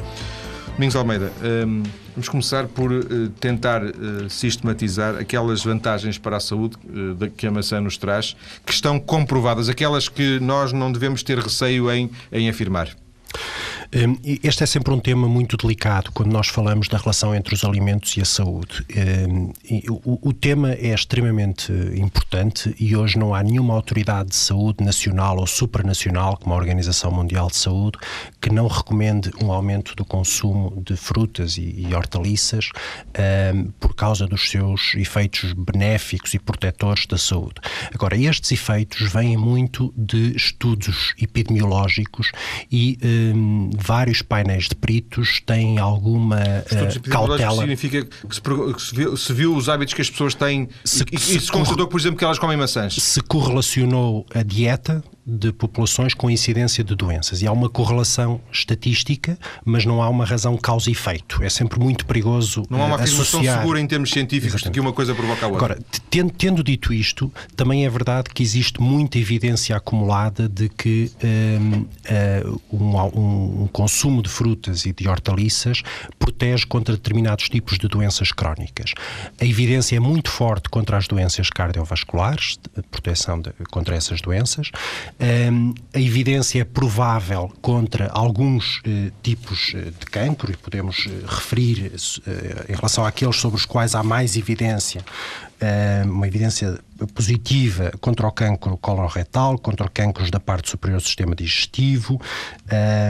Domingos 0.75 0.97
Almeida, 0.97 1.33
um, 1.67 1.83
vamos 2.15 2.29
começar 2.29 2.67
por 2.67 2.91
uh, 2.91 3.29
tentar 3.39 3.83
uh, 3.85 4.31
sistematizar 4.31 5.17
aquelas 5.17 5.63
vantagens 5.63 6.17
para 6.17 6.39
a 6.39 6.41
saúde 6.41 6.77
uh, 6.85 7.31
que 7.33 7.47
a 7.47 7.51
maçã 7.51 7.81
nos 7.81 7.99
traz, 7.99 8.35
que 8.65 8.73
estão 8.73 8.99
comprovadas, 8.99 9.69
aquelas 9.69 10.09
que 10.09 10.41
nós 10.41 10.73
não 10.73 10.91
devemos 10.91 11.23
ter 11.23 11.39
receio 11.39 11.91
em, 11.91 12.11
em 12.33 12.49
afirmar. 12.49 12.89
Hum, 13.93 14.17
este 14.45 14.63
é 14.63 14.67
sempre 14.67 14.95
um 14.95 15.01
tema 15.01 15.27
muito 15.27 15.57
delicado 15.57 16.13
quando 16.13 16.31
nós 16.31 16.47
falamos 16.47 16.87
da 16.87 16.97
relação 16.97 17.35
entre 17.35 17.57
os 17.57 17.65
alimentos 17.65 18.17
e 18.17 18.21
a 18.21 18.25
saúde. 18.25 18.87
Hum, 19.29 19.53
o 20.05 20.33
tema 20.33 20.75
é 20.75 20.95
extremamente 20.95 21.73
importante 21.97 22.73
e 22.79 22.95
hoje 22.95 23.19
não 23.19 23.35
há 23.35 23.43
nenhuma 23.43 23.75
autoridade 23.75 24.29
de 24.29 24.37
saúde 24.37 24.85
nacional 24.85 25.39
ou 25.39 25.47
supranacional, 25.47 26.37
como 26.37 26.55
a 26.55 26.57
Organização 26.57 27.11
Mundial 27.11 27.49
de 27.49 27.57
Saúde, 27.57 27.99
que 28.41 28.49
não 28.49 28.69
recomende 28.69 29.33
um 29.43 29.51
aumento 29.51 29.97
do 29.97 30.05
consumo 30.05 30.81
de 30.87 30.97
frutas 30.97 31.57
e 31.59 31.89
hortaliças 31.93 32.71
hum, 33.55 33.73
por 33.81 33.97
causa 33.97 34.25
dos 34.25 34.49
seus 34.49 34.95
efeitos 34.95 35.53
benéficos 35.53 36.33
e 36.33 36.39
protetores 36.39 37.07
da 37.07 37.19
saúde. 37.19 37.57
Agora, 37.93 38.17
estes 38.17 38.53
efeitos 38.53 39.13
vêm 39.13 39.37
muito 39.37 39.93
de 39.97 40.37
estudos 40.37 41.13
epidemiológicos 41.21 42.31
e 42.71 42.97
vários 43.83 44.23
painéis 44.23 44.69
de 44.69 44.75
peritos 44.75 45.41
têm 45.45 45.79
alguma 45.79 46.37
uh, 46.37 47.11
cautela. 47.11 47.53
significa 47.53 48.05
que 48.05 48.35
se, 48.35 48.41
que 48.41 48.83
se, 48.83 48.95
viu, 48.95 49.17
se, 49.17 49.33
viu, 49.33 49.55
os 49.57 49.69
hábitos 49.69 49.95
que 49.95 50.03
as 50.03 50.11
pessoas 50.11 50.35
têm 50.35 50.69
se, 50.85 51.05
e, 51.11 51.19
se, 51.19 51.37
e 51.37 51.41
se 51.41 51.51
constatou, 51.51 51.87
por 51.87 51.99
exemplo, 51.99 52.19
que 52.19 52.25
elas 52.25 52.39
comem 52.39 52.57
maçãs. 52.57 52.95
Se 52.95 53.21
correlacionou 53.21 54.27
a 54.35 54.43
dieta 54.43 55.03
de 55.27 55.53
populações 55.53 56.15
com 56.15 56.31
incidência 56.31 56.83
de 56.83 56.95
doenças. 56.95 57.43
E 57.43 57.47
há 57.47 57.53
uma 57.53 57.69
correlação 57.69 58.41
estatística, 58.53 59.39
mas 59.65 59.85
não 59.85 60.03
há 60.03 60.09
uma 60.09 60.25
razão 60.25 60.57
causa 60.57 60.89
e 60.89 60.93
efeito. 60.93 61.43
É 61.43 61.49
sempre 61.49 61.79
muito 61.79 62.07
perigoso 62.07 62.63
Não 62.71 62.83
há 62.83 62.87
uma 62.87 62.99
eh, 62.99 63.03
afirmação 63.03 63.41
associar... 63.41 63.61
segura 63.61 63.81
em 63.81 63.87
termos 63.87 64.11
científicos 64.11 64.55
Exatamente. 64.55 64.75
de 64.75 64.75
que 64.75 64.81
uma 64.81 64.93
coisa 64.93 65.15
provoca 65.15 65.47
a 65.47 65.49
outra. 65.49 65.67
Agora, 65.67 65.83
tendo, 66.09 66.33
tendo, 66.33 66.65
dito 66.65 66.93
isto, 66.93 67.33
também 67.55 67.85
é 67.85 67.91
verdade 67.91 68.31
que 68.31 68.43
existe 68.43 68.81
muita 68.81 69.19
evidência 69.19 69.77
acumulada 69.77 70.49
de 70.49 70.69
que 70.69 71.11
um, 71.23 71.87
um, 72.73 73.63
um 73.63 73.69
consumo 73.73 74.23
de 74.23 74.29
frutas 74.29 74.87
e 74.87 74.93
de 74.93 75.09
hortaliças 75.09 75.83
protege 76.19 76.67
contra 76.67 76.95
determinados 76.95 77.49
tipos 77.49 77.79
de 77.79 77.89
doenças 77.89 78.33
crónicas. 78.33 78.93
A 79.41 79.45
evidência 79.45 79.97
é 79.97 80.01
muito 80.01 80.31
forte 80.31 80.69
contra 80.69 80.97
as 80.97 81.07
doenças 81.07 81.51
cardiovasculares, 81.51 82.59
proteção 82.91 83.41
de, 83.41 83.53
contra 83.71 83.95
essas 83.95 84.21
doenças. 84.21 84.71
Um, 85.23 85.75
a 85.93 86.01
evidência 86.01 86.63
é 86.63 86.65
provável 86.65 87.53
contra 87.61 88.09
alguns 88.09 88.79
uh, 88.79 89.13
tipos 89.23 89.75
uh, 89.75 89.91
de 89.91 90.07
cancro, 90.07 90.51
e 90.51 90.57
podemos 90.57 91.05
uh, 91.05 91.11
referir 91.27 91.93
em 92.67 92.75
relação 92.75 93.05
àqueles 93.05 93.37
sobre 93.37 93.59
os 93.59 93.67
quais 93.67 93.95
há 93.95 94.03
mais 94.03 94.37
evidência, 94.37 95.05
uma 96.07 96.27
evidência 96.27 96.81
positiva 97.15 97.93
contra 98.01 98.27
o 98.27 98.33
cancro 98.33 98.79
coloretal, 98.79 99.59
contra 99.59 99.87
cancros 99.91 100.31
da 100.31 100.41
parte 100.41 100.71
superior 100.71 101.01
do 101.01 101.07
sistema 101.07 101.35
digestivo, 101.35 102.19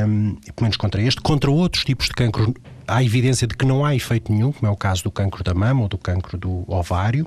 um, 0.09 0.35
pelo 0.35 0.63
menos 0.63 0.77
contra 0.77 1.01
este. 1.01 1.21
Contra 1.21 1.49
outros 1.49 1.85
tipos 1.85 2.09
de 2.09 2.15
cancro, 2.15 2.53
há 2.89 3.05
evidência 3.05 3.47
de 3.47 3.57
que 3.57 3.65
não 3.65 3.85
há 3.85 3.95
efeito 3.95 4.33
nenhum, 4.33 4.51
como 4.51 4.67
é 4.67 4.71
o 4.71 4.77
caso 4.77 5.05
do 5.05 5.13
cancro 5.13 5.45
da 5.45 5.55
mama 5.55 5.83
ou 5.83 5.89
do 5.89 5.97
cancro 5.97 6.37
do 6.37 6.65
ovário. 6.67 7.25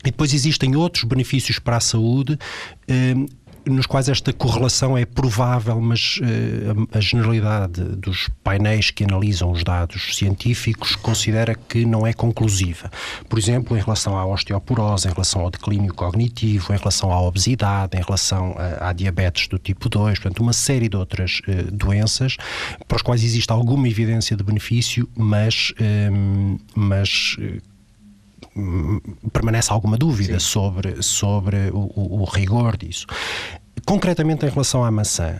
E 0.00 0.10
depois 0.10 0.34
existem 0.34 0.76
outros 0.76 1.04
benefícios 1.04 1.58
para 1.58 1.76
a 1.76 1.80
saúde. 1.80 2.38
Nos 3.66 3.86
quais 3.86 4.08
esta 4.08 4.32
correlação 4.32 4.96
é 4.96 5.04
provável, 5.04 5.80
mas 5.80 6.18
uh, 6.18 6.88
a 6.96 7.00
generalidade 7.00 7.82
dos 7.96 8.28
painéis 8.44 8.90
que 8.90 9.02
analisam 9.04 9.50
os 9.50 9.64
dados 9.64 10.16
científicos 10.16 10.94
considera 10.94 11.54
que 11.54 11.84
não 11.84 12.06
é 12.06 12.12
conclusiva. 12.12 12.90
Por 13.28 13.38
exemplo, 13.38 13.76
em 13.76 13.80
relação 13.80 14.16
à 14.16 14.24
osteoporose, 14.24 15.08
em 15.08 15.10
relação 15.10 15.42
ao 15.42 15.50
declínio 15.50 15.92
cognitivo, 15.92 16.72
em 16.72 16.76
relação 16.76 17.12
à 17.12 17.20
obesidade, 17.20 17.96
em 17.98 18.02
relação 18.02 18.54
à, 18.80 18.92
diabetes 18.92 19.48
do 19.48 19.58
tipo 19.58 19.88
2, 19.88 20.18
portanto, 20.20 20.40
uma 20.40 20.52
série 20.52 20.88
de 20.88 20.96
outras 20.96 21.40
uh, 21.48 21.70
doenças 21.72 22.36
para 22.86 22.96
as 22.96 23.02
quais 23.02 23.24
existe 23.24 23.50
alguma 23.50 23.88
evidência 23.88 24.36
de 24.36 24.44
benefício, 24.44 25.08
mas, 25.16 25.72
uh, 25.72 26.60
mas 26.74 27.36
permanece 29.32 29.72
alguma 29.72 29.96
dúvida 29.96 30.40
sobre, 30.40 31.02
sobre 31.02 31.70
o, 31.70 31.90
o, 31.94 32.22
o 32.22 32.24
rigor 32.24 32.76
disso. 32.76 33.06
Concretamente 33.86 34.44
em 34.44 34.48
relação 34.48 34.84
à 34.84 34.90
maçã, 34.90 35.38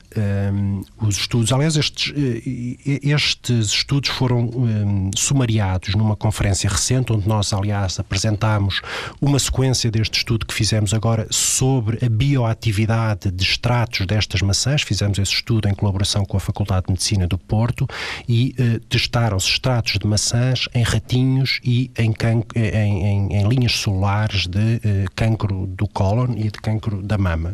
um, 0.55 0.81
os 1.05 1.17
estudos, 1.17 1.53
aliás, 1.53 1.75
estes, 1.75 2.15
eh, 2.17 3.01
estes 3.03 3.71
estudos 3.71 4.09
foram 4.09 4.39
um, 4.39 5.11
sumariados 5.17 5.97
numa 5.97 6.15
conferência 6.15 6.71
recente, 6.71 7.13
onde 7.13 7.27
nós, 7.27 7.53
aliás, 7.53 7.99
apresentámos 7.99 8.83
uma 9.21 9.41
sequência 9.41 9.91
deste 9.91 10.19
estudo 10.19 10.47
que 10.47 10.55
fizemos 10.55 10.95
agora 10.95 11.27
sobre 11.29 11.99
a 12.07 12.09
bioatividade 12.09 13.33
de 13.33 13.43
extratos 13.43 14.07
destas 14.07 14.41
maçãs. 14.43 14.83
Fizemos 14.83 15.19
esse 15.19 15.33
estudo 15.33 15.69
em 15.69 15.75
colaboração 15.75 16.25
com 16.25 16.37
a 16.37 16.41
Faculdade 16.41 16.87
de 16.87 16.93
Medicina 16.93 17.27
do 17.27 17.37
Porto 17.37 17.85
e 18.29 18.55
uh, 18.61 18.79
testaram-se 18.89 19.49
extratos 19.49 19.99
de 19.99 20.07
maçãs 20.07 20.69
em 20.73 20.85
ratinhos 20.85 21.59
e 21.65 21.91
em, 21.99 22.15
em, 22.55 23.05
em, 23.05 23.33
em 23.39 23.49
linhas 23.49 23.81
celulares 23.81 24.47
de 24.47 24.77
uh, 24.77 25.11
cancro 25.17 25.67
do 25.67 25.89
cólon 25.89 26.33
e 26.37 26.45
de 26.45 26.61
cancro 26.63 27.03
da 27.03 27.19
mama. 27.19 27.51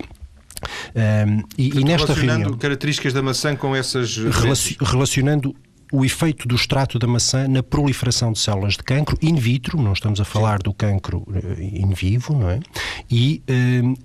Um, 0.95 1.43
e, 1.59 1.79
e, 1.79 1.85
nesta 1.85 2.13
reunião 2.13 2.57
características 2.57 3.13
da 3.13 3.23
maçã 3.23 3.55
com 3.57 3.75
essas 3.75 4.17
relacionando 4.81 5.55
o 5.93 6.05
efeito 6.05 6.49
do 6.49 6.55
extrato 6.55 6.99
da 6.99 7.07
maçã 7.07 7.47
na 7.47 7.63
proliferação 7.63 8.33
de 8.33 8.39
células 8.39 8.75
de 8.75 8.83
cancro 8.83 9.17
in 9.21 9.35
vitro, 9.35 9.81
não 9.81 9.93
estamos 9.93 10.21
a 10.21 10.25
falar 10.25 10.59
do 10.59 10.73
cancro 10.73 11.27
in 11.59 11.93
vivo, 11.93 12.35
não 12.35 12.51
é? 12.51 12.61
E 13.11 13.43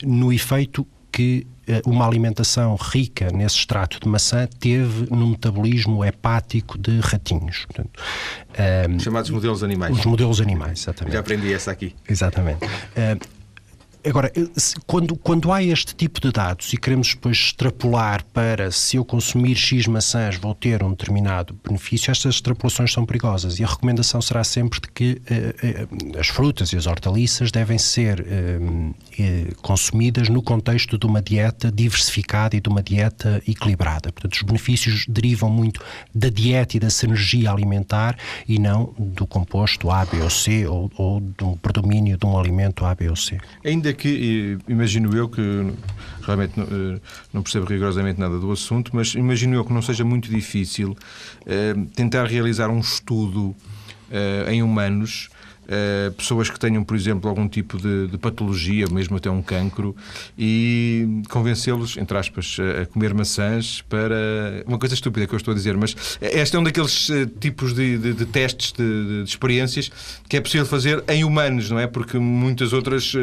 no 0.03 0.33
efeito 0.33 0.85
que 1.11 1.47
uma 1.85 2.05
alimentação 2.05 2.75
rica 2.75 3.29
nesse 3.31 3.57
extrato 3.57 3.99
de 3.99 4.07
maçã 4.07 4.47
teve 4.59 5.07
no 5.09 5.27
metabolismo 5.27 6.03
hepático 6.03 6.77
de 6.77 6.99
ratinhos. 6.99 7.65
Portanto, 7.65 8.01
um, 8.89 8.99
Chamados 8.99 9.29
modelos 9.29 9.63
animais. 9.63 9.97
Os 9.97 10.05
modelos 10.05 10.39
animais, 10.39 10.81
exatamente. 10.81 11.13
Já 11.13 11.19
aprendi 11.19 11.53
essa 11.53 11.71
aqui. 11.71 11.93
Exatamente. 12.07 12.65
Uh, 12.65 13.36
Agora, 14.07 14.31
quando, 14.85 15.17
quando 15.17 15.51
há 15.51 15.61
este 15.61 15.93
tipo 15.93 16.21
de 16.21 16.31
dados 16.31 16.71
e 16.71 16.77
queremos 16.77 17.13
depois 17.13 17.37
extrapolar 17.37 18.23
para 18.31 18.71
se 18.71 18.95
eu 18.95 19.03
consumir 19.03 19.55
X 19.55 19.85
maçãs 19.85 20.37
vou 20.37 20.55
ter 20.55 20.81
um 20.81 20.91
determinado 20.91 21.59
benefício, 21.67 22.09
estas 22.09 22.35
extrapolações 22.35 22.93
são 22.93 23.05
perigosas 23.05 23.59
e 23.59 23.63
a 23.63 23.67
recomendação 23.67 24.21
será 24.21 24.43
sempre 24.45 24.79
de 24.79 24.87
que 24.87 25.21
eh, 25.29 25.55
eh, 25.61 26.19
as 26.19 26.27
frutas 26.27 26.71
e 26.71 26.77
as 26.77 26.87
hortaliças 26.87 27.51
devem 27.51 27.77
ser 27.77 28.25
eh, 28.25 28.59
eh, 29.19 29.47
consumidas 29.61 30.29
no 30.29 30.41
contexto 30.41 30.97
de 30.97 31.05
uma 31.05 31.21
dieta 31.21 31.69
diversificada 31.69 32.55
e 32.55 32.61
de 32.61 32.69
uma 32.69 32.81
dieta 32.81 33.41
equilibrada. 33.45 34.11
Portanto, 34.11 34.35
os 34.35 34.41
benefícios 34.41 35.05
derivam 35.07 35.49
muito 35.49 35.83
da 36.15 36.29
dieta 36.29 36.77
e 36.77 36.79
da 36.79 36.89
sinergia 36.89 37.51
alimentar 37.51 38.17
e 38.47 38.57
não 38.57 38.93
do 38.97 39.27
composto 39.27 39.91
A, 39.91 40.05
B 40.05 40.21
ou 40.21 40.29
C 40.29 40.65
ou, 40.65 40.89
ou 40.95 41.19
do 41.19 41.57
predomínio 41.57 42.17
de 42.17 42.25
um 42.25 42.37
alimento 42.37 42.85
A, 42.85 42.95
B 42.95 43.09
ou 43.09 43.15
C. 43.15 43.37
Ainda 43.65 43.96
que, 43.97 44.57
imagino 44.67 45.15
eu 45.15 45.27
que 45.27 45.41
realmente 46.21 46.53
não, 46.57 46.67
não, 47.33 47.41
percebo 47.41 47.65
rigorosamente 47.65 48.19
nada 48.19 48.39
do 48.39 48.51
assunto, 48.51 48.91
mas 48.93 49.15
imagino 49.15 49.55
eu 49.55 49.65
que 49.65 49.73
não 49.73 49.81
seja 49.81 50.05
muito 50.05 50.29
difícil 50.29 50.95
eh, 51.45 51.73
tentar 51.95 52.25
realizar 52.25 52.69
um 52.69 52.79
estudo 52.79 53.55
eh, 54.09 54.45
em 54.53 54.63
humanos 54.63 55.29
Uh, 55.67 56.11
pessoas 56.13 56.49
que 56.49 56.57
tenham, 56.57 56.81
por 56.81 56.95
exemplo, 56.95 57.29
algum 57.29 57.45
tipo 57.45 57.77
de, 57.77 58.07
de 58.07 58.17
patologia, 58.17 58.85
mesmo 58.89 59.17
até 59.17 59.29
um 59.29 59.41
cancro, 59.41 59.93
e 60.37 61.21
convencê-los, 61.29 61.97
entre 61.97 62.17
aspas, 62.17 62.57
a 62.81 62.85
comer 62.85 63.13
maçãs 63.13 63.83
para. 63.89 64.63
Uma 64.65 64.79
coisa 64.79 64.95
estúpida 64.95 65.27
que 65.27 65.33
eu 65.33 65.37
estou 65.37 65.51
a 65.51 65.55
dizer, 65.55 65.75
mas 65.75 65.93
este 66.21 66.55
é 66.55 66.59
um 66.59 66.63
daqueles 66.63 67.09
uh, 67.09 67.25
tipos 67.39 67.73
de, 67.73 67.97
de, 67.97 68.13
de 68.13 68.25
testes, 68.25 68.71
de, 68.71 69.23
experiências, 69.25 69.91
que 70.29 70.37
é 70.37 70.41
possível 70.41 70.65
fazer 70.65 71.03
em 71.09 71.25
humanos, 71.25 71.69
não 71.69 71.77
é? 71.77 71.85
Porque 71.85 72.17
muitas 72.17 72.71
outras 72.71 73.13
uh, 73.13 73.19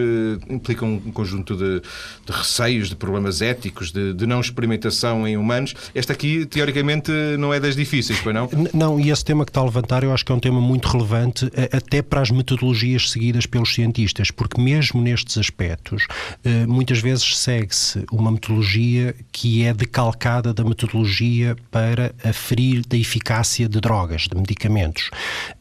implicam 0.51 1.01
um 1.07 1.13
conjunto 1.13 1.57
de, 1.57 1.81
receios, 2.29 2.91
de 2.91 2.97
problemas 2.97 3.41
éticos, 3.41 3.91
de, 3.91 4.27
não 4.27 4.41
experimentação 4.41 5.27
em 5.27 5.39
humanos. 5.39 5.75
Esta 5.95 6.13
aqui, 6.13 6.45
teoricamente, 6.45 7.11
não 7.39 7.55
é 7.55 7.59
das 7.59 7.75
difíceis, 7.75 8.21
pois 8.21 8.35
não? 8.35 8.51
Não, 8.75 9.01
e 9.01 9.11
esse 9.11 9.25
tema 9.25 9.47
que 9.47 9.51
está 9.51 9.61
a 9.61 9.65
levantar, 9.65 10.05
eu 10.05 10.13
acho 10.13 10.25
que 10.25 10.33
é 10.33 10.35
um 10.35 10.41
tema 10.41 10.61
muito 10.61 10.89
relevante, 10.89 11.51
até 11.73 12.03
para 12.03 12.21
as 12.21 12.31
metodologias 12.35 13.11
seguidas 13.11 13.47
pelos 13.47 13.75
cientistas, 13.75 14.31
porque 14.31 14.61
mesmo 14.61 15.01
nestes 15.01 15.39
aspectos, 15.39 16.07
eh, 16.45 16.67
muitas 16.67 16.99
vezes 16.99 17.37
segue-se 17.39 18.05
uma 18.13 18.31
metodologia 18.31 19.15
que 19.33 19.65
é 19.65 19.73
decalcada 19.73 20.53
da 20.53 20.65
metodologia 20.65 21.57
para 21.71 22.15
aferir 22.23 22.85
da 22.87 22.97
eficácia 22.97 23.69
de 23.69 23.81
drogas, 23.81 24.23
de 24.23 24.37
medicamentos. 24.37 25.11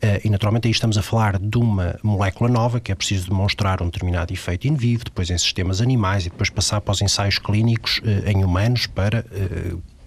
Eh, 0.02 0.22
e 0.26 0.30
naturalmente 0.30 0.68
aí 0.68 0.72
estamos 0.72 0.98
a 0.98 1.02
falar 1.02 1.40
de 1.40 1.58
uma 1.58 1.98
molécula 2.04 2.50
nova 2.50 2.80
que 2.80 2.92
é 2.92 2.96
preciso 2.96 3.30
demonstrar 3.30 3.82
um 3.82 3.86
determinado 3.86 4.34
efeito 4.34 4.68
in 4.68 4.76
vivo, 4.76 5.06
depois 5.06 5.30
em 5.30 5.38
sistemas 5.38 5.82
animais 5.82 6.26
e 6.26 6.30
depois 6.30 6.50
passar 6.50 6.82
para 6.82 6.92
os 6.92 7.02
ensaios 7.02 7.38
clínicos 7.38 8.02
eh, 8.04 8.32
em 8.32 8.44
humanos 8.44 8.88
para 8.88 9.26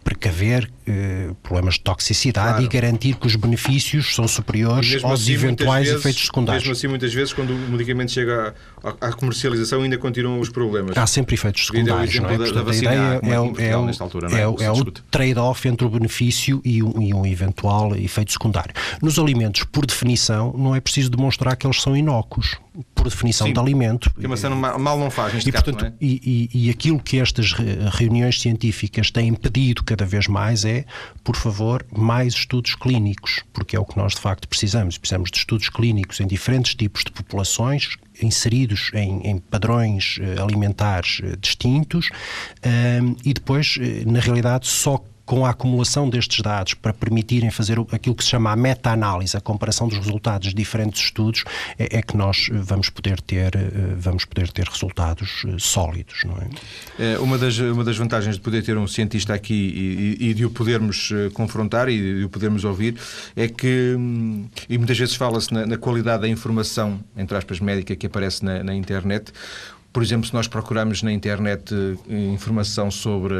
precaver 0.07 0.71
eh, 0.87 1.31
problemas 1.43 1.75
de 1.75 1.81
toxicidade 1.81 2.49
claro. 2.51 2.65
e 2.65 2.69
garantir 2.69 3.17
que 3.17 3.27
os 3.27 3.35
benefícios 3.35 4.15
são 4.15 4.29
superiores 4.29 5.03
aos 5.03 5.23
assim, 5.23 5.33
eventuais 5.33 5.87
vezes, 5.87 6.01
efeitos 6.01 6.27
secundários. 6.27 6.63
Mesmo 6.63 6.73
assim, 6.75 6.87
muitas 6.87 7.13
vezes, 7.13 7.33
quando 7.33 7.51
o 7.51 7.59
medicamento 7.71 8.13
chega 8.13 8.55
à, 8.85 9.09
à 9.09 9.13
comercialização, 9.13 9.83
ainda 9.83 9.99
continuam 9.99 10.39
os 10.39 10.49
problemas. 10.49 10.97
Há 10.97 11.09
sempre 11.09 11.35
efeitos 11.35 11.67
secundários, 11.67 12.15
não 12.21 12.31
é? 12.31 12.39
Da, 12.39 12.51
da 12.53 12.63
vacina, 12.63 12.91
a 12.91 12.95
ideia 12.95 13.21
é, 13.21 13.65
é, 13.65 13.71
é, 13.71 13.77
o, 13.77 13.91
altura, 13.99 14.29
é, 14.31 14.43
é, 14.43 14.67
é 14.67 14.71
o 14.71 14.85
trade-off 15.11 15.67
entre 15.67 15.85
o 15.85 15.91
benefício 15.91 16.61
e 16.65 16.85
um, 16.85 17.03
e 17.03 17.13
um 17.13 17.27
eventual 17.27 17.97
efeito 17.97 18.31
secundário. 18.31 18.75
Nos 19.03 19.19
alimentos, 19.19 19.65
por 19.65 19.85
definição, 19.85 20.55
não 20.57 20.73
é 20.73 20.81
preciso 20.81 21.11
demonstrar 21.11 21.57
que 21.57 21.67
eles 21.67 21.83
são 21.83 21.97
inócuos 21.97 22.55
por 22.95 23.09
definição 23.09 23.47
Sim, 23.47 23.53
de 23.53 23.59
alimento. 23.59 24.13
Maçã 24.29 24.51
mal 24.51 24.99
não 24.99 25.11
faz, 25.11 25.35
neste 25.35 25.49
e, 25.49 25.53
caso, 25.53 25.65
portanto, 25.65 25.93
é? 25.93 26.05
e, 26.05 26.49
e, 26.53 26.67
e, 26.67 26.71
aquilo 26.71 26.99
que 27.01 27.19
estas 27.19 27.53
reuniões 27.53 28.41
científicas 28.41 29.11
têm 29.11 29.35
pedido 29.35 29.85
cada 29.85 30.05
vez 30.05 30.27
mais 30.27 30.65
é, 30.65 30.85
por 31.23 31.37
favor, 31.37 31.85
mais 31.91 32.35
estudos 32.35 32.75
clínicos, 32.75 33.43
porque 33.53 33.77
é 33.77 33.81
o 33.81 33.85
que 33.85 33.97
nós 33.97 34.15
de 34.15 34.21
facto 34.21 34.49
precisamos. 34.49 34.99
Precisamos 34.99 35.31
de 35.31 35.39
estudos 35.39 35.69
clínicos 35.69 36.21
em 36.21 36.27
diferentes 36.27 36.75
tipos 36.75 37.05
de 37.05 37.13
populações, 37.13 37.97
inseridos 38.23 38.91
em, 38.95 39.21
em 39.23 39.39
padrões 39.39 40.19
uh, 40.19 40.43
alimentares 40.43 41.21
uh, 41.21 41.37
distintos 41.37 42.09
uh, 42.09 43.17
e 43.25 43.33
depois, 43.33 43.79
na 44.07 44.21
realidade, 44.21 44.67
só 44.67 45.03
com 45.27 45.45
a 45.45 45.51
acumulação 45.51 46.09
destes 46.09 46.41
dados 46.41 46.75
para 46.75 46.95
permitirem 46.95 47.51
fazer 47.51 47.79
aquilo 47.91 48.15
que 48.15 48.23
se 48.23 48.31
chama 48.31 48.53
a 48.53 48.57
meta-análise, 48.57 49.37
a 49.37 49.41
comparação 49.41 49.89
dos 49.89 49.99
resultados 49.99 50.51
de 50.51 50.55
diferentes 50.55 51.03
estudos, 51.03 51.43
é, 51.77 51.99
é, 51.99 52.03
que 52.03 52.17
nós 52.17 52.49
vamos 52.53 52.89
poder 52.89 53.21
ter, 53.21 53.57
eh, 53.57 53.95
vamos 53.99 54.25
poder 54.25 54.53
ter 54.53 54.67
resultados 54.69 55.43
eh, 55.45 55.57
sólidos. 55.59 56.23
Não 56.25 56.37
é? 56.39 57.15
é 57.15 57.19
uma, 57.19 57.37
das, 57.37 57.59
uma 57.59 57.83
das 57.83 57.97
vantagens 57.99 58.37
de 58.37 58.41
poder 58.41 58.63
ter 58.63 58.79
um 58.79 58.87
cientista 58.87 59.35
aqui 59.35 60.17
e, 60.21 60.29
e, 60.31 60.35
de 60.35 60.45
o 60.45 60.51
podermos 60.51 61.11
eh, 61.13 61.29
confrontar 61.35 61.89
e 61.89 62.19
de 62.19 62.25
o 62.25 62.29
podermos 62.29 62.65
ouvir 62.65 62.97
é 63.35 63.49
que, 63.49 63.97
hum, 63.99 64.47
e 64.69 64.79
muitas 64.79 64.97
vezes 64.97 65.17
fala-se 65.17 65.53
na, 65.53 65.67
na, 65.67 65.77
qualidade 65.77 66.23
da 66.23 66.29
informação, 66.29 67.01
entre 67.17 67.37
aspas, 67.37 67.59
médica 67.59 67.97
que 67.97 68.07
aparece 68.07 68.45
na, 68.45 68.63
na 68.63 68.75
internet, 68.75 69.33
por 69.93 70.03
exemplo, 70.03 70.27
se 70.27 70.35
nós 70.35 70.47
procurarmos 70.47 71.03
na 71.03 71.11
internet 71.11 71.75
informação 72.07 72.91
sobre 72.91 73.35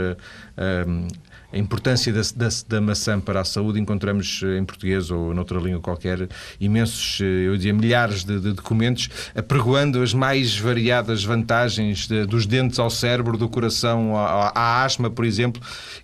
hum, 0.87 1.07
a 1.57 1.59
importância 1.59 2.13
da, 2.13 2.21
da, 2.37 2.49
da, 2.69 2.81
maçã 2.81 3.19
para 3.19 3.41
a 3.41 3.45
saúde, 3.45 3.81
encontramos 3.81 4.43
eh, 4.45 4.59
em 4.59 4.65
português 4.65 5.11
ou 5.11 5.33
noutra 5.33 5.59
língua 5.59 5.81
qualquer 5.81 6.29
imensos, 6.61 7.19
eh, 7.21 7.49
eu 7.49 7.57
diria, 7.57 7.73
milhares 7.73 8.25
de, 8.25 8.39
de 8.39 8.53
documentos 8.53 9.09
apregoando 9.35 10.03
as 10.03 10.13
mais 10.13 10.57
variadas 10.57 11.25
vantagens 11.25 12.07
de, 12.07 12.27
dos 12.27 12.47
dentes 12.47 12.79
ao 12.79 12.91
cérebro, 12.91 13.39
do 13.39 13.49
coração 13.49 14.17
à, 14.17 14.53
à 14.55 14.85
asma, 14.85 15.09
por 15.09 15.25
exemplo, 15.25 15.63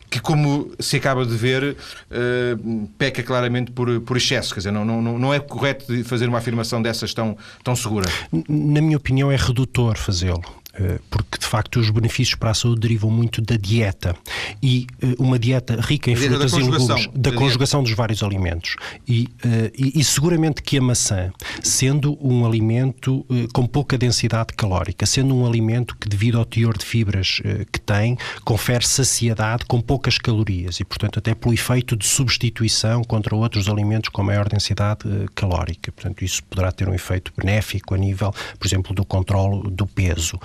que, 0.08 0.20
como 0.20 0.72
se 0.78 0.96
acaba 0.96 1.24
de 1.24 1.36
ver, 1.36 1.76
uh, 2.10 2.88
peca 2.98 3.22
claramente 3.22 3.70
por, 3.70 4.00
por 4.02 4.16
excesso. 4.16 4.52
Quer 4.52 4.60
dizer, 4.60 4.70
não, 4.70 4.84
não, 4.84 5.18
não 5.18 5.34
é 5.34 5.40
correto 5.40 5.86
fazer 6.04 6.28
uma 6.28 6.38
afirmação 6.38 6.82
dessas 6.82 7.14
tão, 7.14 7.36
tão 7.64 7.74
segura. 7.74 8.06
Na 8.30 8.80
minha 8.80 8.96
opinião, 8.96 9.32
é 9.32 9.36
redutor 9.36 9.96
fazê-lo. 9.96 10.61
Eh, 10.74 10.98
porque 11.10 11.38
de 11.38 11.46
facto 11.46 11.78
os 11.78 11.90
benefícios 11.90 12.34
para 12.34 12.50
a 12.50 12.54
saúde 12.54 12.80
derivam 12.80 13.10
muito 13.10 13.42
da 13.42 13.56
dieta 13.56 14.16
e 14.62 14.86
eh, 15.02 15.14
uma 15.18 15.38
dieta 15.38 15.78
rica 15.78 16.10
em 16.10 16.16
frutas 16.16 16.52
e 16.54 16.62
legumes, 16.62 16.86
da, 17.08 17.30
da 17.30 17.32
conjugação 17.32 17.82
dos 17.82 17.92
vários 17.92 18.22
alimentos. 18.22 18.76
E, 19.06 19.28
eh, 19.44 19.70
e, 19.76 20.00
e, 20.00 20.04
seguramente 20.04 20.62
que 20.62 20.78
a 20.78 20.80
maçã, 20.80 21.30
sendo 21.62 22.16
um 22.26 22.46
alimento 22.46 23.26
com 23.52 23.66
pouca 23.66 23.98
densidade 23.98 24.54
calórica, 24.54 25.04
sendo 25.04 25.34
um 25.34 25.46
alimento 25.46 25.94
que, 25.96 26.08
devido 26.08 26.38
ao 26.38 26.44
teor 26.44 26.76
de 26.78 26.84
fibras 26.86 27.42
que 27.70 27.80
tem, 27.80 28.16
confere 28.44 28.86
saciedade 28.86 29.64
com 29.66 29.80
poucas 29.80 30.16
calorias 30.18 30.80
e, 30.80 30.84
portanto, 30.84 31.18
até 31.18 31.34
pelo 31.34 31.52
efeito 31.52 31.96
de 31.96 32.06
substituição 32.06 33.04
contra 33.04 33.34
outros 33.34 33.68
alimentos 33.68 34.08
com 34.08 34.22
maior 34.22 34.48
densidade 34.48 35.04
calórica. 35.34 35.92
Portanto, 35.92 36.24
isso 36.24 36.42
poderá 36.44 36.72
ter 36.72 36.88
um 36.88 36.94
efeito 36.94 37.32
benéfico 37.36 37.94
a 37.94 37.98
nível, 37.98 38.32
por 38.58 38.66
exemplo, 38.66 38.94
do 38.94 39.04
controle 39.04 39.70
do 39.70 39.86
peso. 39.86 40.38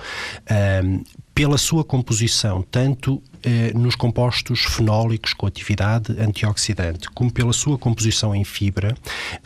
Um, 0.84 1.02
pela 1.34 1.56
sua 1.56 1.84
composição, 1.84 2.62
tanto 2.62 3.22
eh, 3.48 3.72
nos 3.74 3.94
compostos 3.94 4.60
fenólicos 4.64 5.32
com 5.32 5.46
atividade 5.46 6.14
antioxidante, 6.20 7.08
como 7.14 7.32
pela 7.32 7.54
sua 7.54 7.78
composição 7.78 8.34
em 8.34 8.44
fibra, 8.44 8.94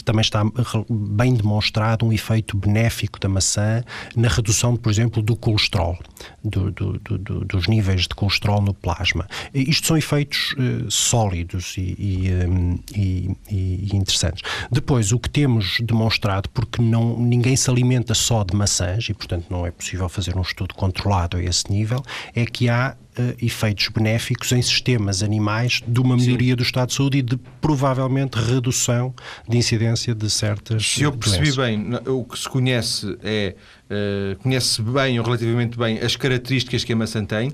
também 0.05 0.23
está 0.23 0.43
bem 0.91 1.33
demonstrado 1.33 2.05
um 2.05 2.13
efeito 2.13 2.57
benéfico 2.57 3.21
da 3.21 3.29
maçã 3.29 3.85
na 4.17 4.27
redução, 4.27 4.75
por 4.75 4.91
exemplo, 4.91 5.23
do 5.23 5.37
colesterol, 5.37 5.97
do, 6.43 6.73
do, 6.73 6.99
do, 6.99 7.45
dos 7.45 7.69
níveis 7.69 8.03
de 8.03 8.09
colesterol 8.09 8.61
no 8.61 8.75
plasma. 8.75 9.25
Isto 9.55 9.87
são 9.87 9.97
efeitos 9.97 10.53
eh, 10.59 10.87
sólidos 10.89 11.77
e, 11.79 11.95
e, 11.97 12.31
um, 12.45 12.79
e, 12.97 13.37
e, 13.49 13.97
interessantes. 13.97 14.43
Depois, 14.69 15.13
o 15.13 15.19
que 15.21 15.31
temos 15.31 15.79
demonstrado, 15.81 16.49
porque 16.49 16.83
não, 16.83 17.17
ninguém 17.21 17.55
se 17.55 17.71
alimenta 17.71 18.15
só 18.15 18.43
de 18.43 18.57
maçãs 18.57 19.09
e, 19.09 19.15
portanto, 19.15 19.47
não 19.49 19.65
é 19.65 19.71
possível 19.71 20.09
fazer 20.09 20.37
um 20.37 20.43
estudo 20.43 20.75
controlado 20.75 21.37
a 21.37 21.43
esse 21.43 21.71
nível 21.71 22.03
é 22.35 22.45
que 22.45 22.69
há 22.69 22.97
efeitos 23.41 23.89
benéficos 23.89 24.53
em 24.53 24.63
sistemas 24.63 25.23
animais 25.23 25.83
de 25.87 26.01
uma 26.01 26.17
melhoria 26.17 26.53
Sim. 26.53 26.57
do 26.57 26.63
estado 26.63 26.89
de 26.89 26.95
saúde 26.95 27.19
e 27.19 27.23
de 27.23 27.37
provavelmente 27.61 28.35
redução 28.39 29.15
de 29.49 29.59
incidência 29.59 30.15
de 30.15 30.31
certas 30.31 30.87
Se 30.87 31.03
eu 31.03 31.13
percebi 31.13 31.53
doenças. 31.53 31.57
bem, 31.57 32.01
o 32.07 32.25
que 32.25 32.39
se 32.39 32.49
conhece 32.49 33.17
é 33.23 33.55
uh, 33.93 34.37
conhece 34.43 34.81
bem 34.83 35.19
ou 35.19 35.25
relativamente 35.25 35.77
bem 35.79 35.99
as 35.99 36.17
características 36.17 36.85
que 36.85 36.93
a 36.93 36.97
maçã 36.97 37.25
tem, 37.25 37.53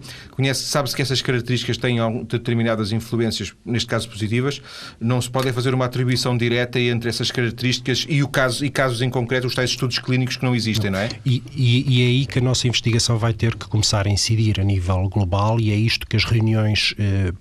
sabe-se 0.55 0.95
que 0.95 1.03
essas 1.03 1.21
características 1.21 1.77
têm 1.77 1.99
determinadas 2.25 2.93
influências, 2.93 3.53
neste 3.65 3.89
caso 3.89 4.09
positivas, 4.09 4.63
não 5.01 5.21
se 5.21 5.29
pode 5.29 5.53
fazer 5.53 5.75
uma 5.75 5.85
atribuição 5.85 6.37
direta 6.37 6.79
entre 6.79 7.09
essas 7.09 7.31
características 7.31 8.07
e, 8.09 8.23
o 8.23 8.29
caso, 8.29 8.65
e 8.65 8.71
casos 8.71 9.03
em 9.03 9.11
concreto, 9.11 9.47
os 9.47 9.55
tais 9.55 9.71
estudos 9.71 9.99
clínicos 9.99 10.37
que 10.37 10.45
não 10.45 10.55
existem, 10.55 10.91
não 10.91 10.99
é? 10.99 11.09
E, 11.25 11.43
e, 11.55 11.99
e, 11.99 12.03
é 12.03 12.07
aí 12.07 12.27
que 12.27 12.39
a 12.39 12.43
nossa 12.43 12.67
investigação 12.67 13.19
vai 13.19 13.33
ter 13.33 13.57
que 13.57 13.69
começar 13.69 14.07
a 14.07 14.11
incidir 14.11 14.61
a 14.61 14.65
nível 14.65 15.09
global 15.09 15.59
e 15.61 15.71
é 15.71 15.75
isto 15.75 16.07
que 16.07 16.17
as 16.17 16.25
reuniões 16.25 16.95
eh, 16.99 17.19
eh, 17.19 17.33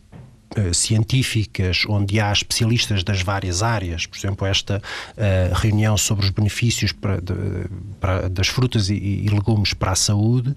científicas 0.74 1.84
onde 1.88 2.20
há 2.20 2.32
especialistas 2.32 3.04
das 3.04 3.22
várias 3.22 3.62
áreas, 3.62 4.06
por 4.06 4.18
exemplo, 4.18 4.48
esta 4.48 4.78
uh, 4.78 5.56
reunião 5.56 5.98
sobre 5.98 6.26
os 6.26 6.32
benefícios 6.32 6.92
para, 6.92 7.22
de, 7.22 7.34
para, 8.00 8.30
das 8.30 8.48
frutas 8.48 8.90
e, 8.90 8.96
e, 8.96 9.30
legumes 9.30 9.74
para 9.74 9.92
a 9.92 9.96
saúde, 9.96 10.50
uh, 10.50 10.56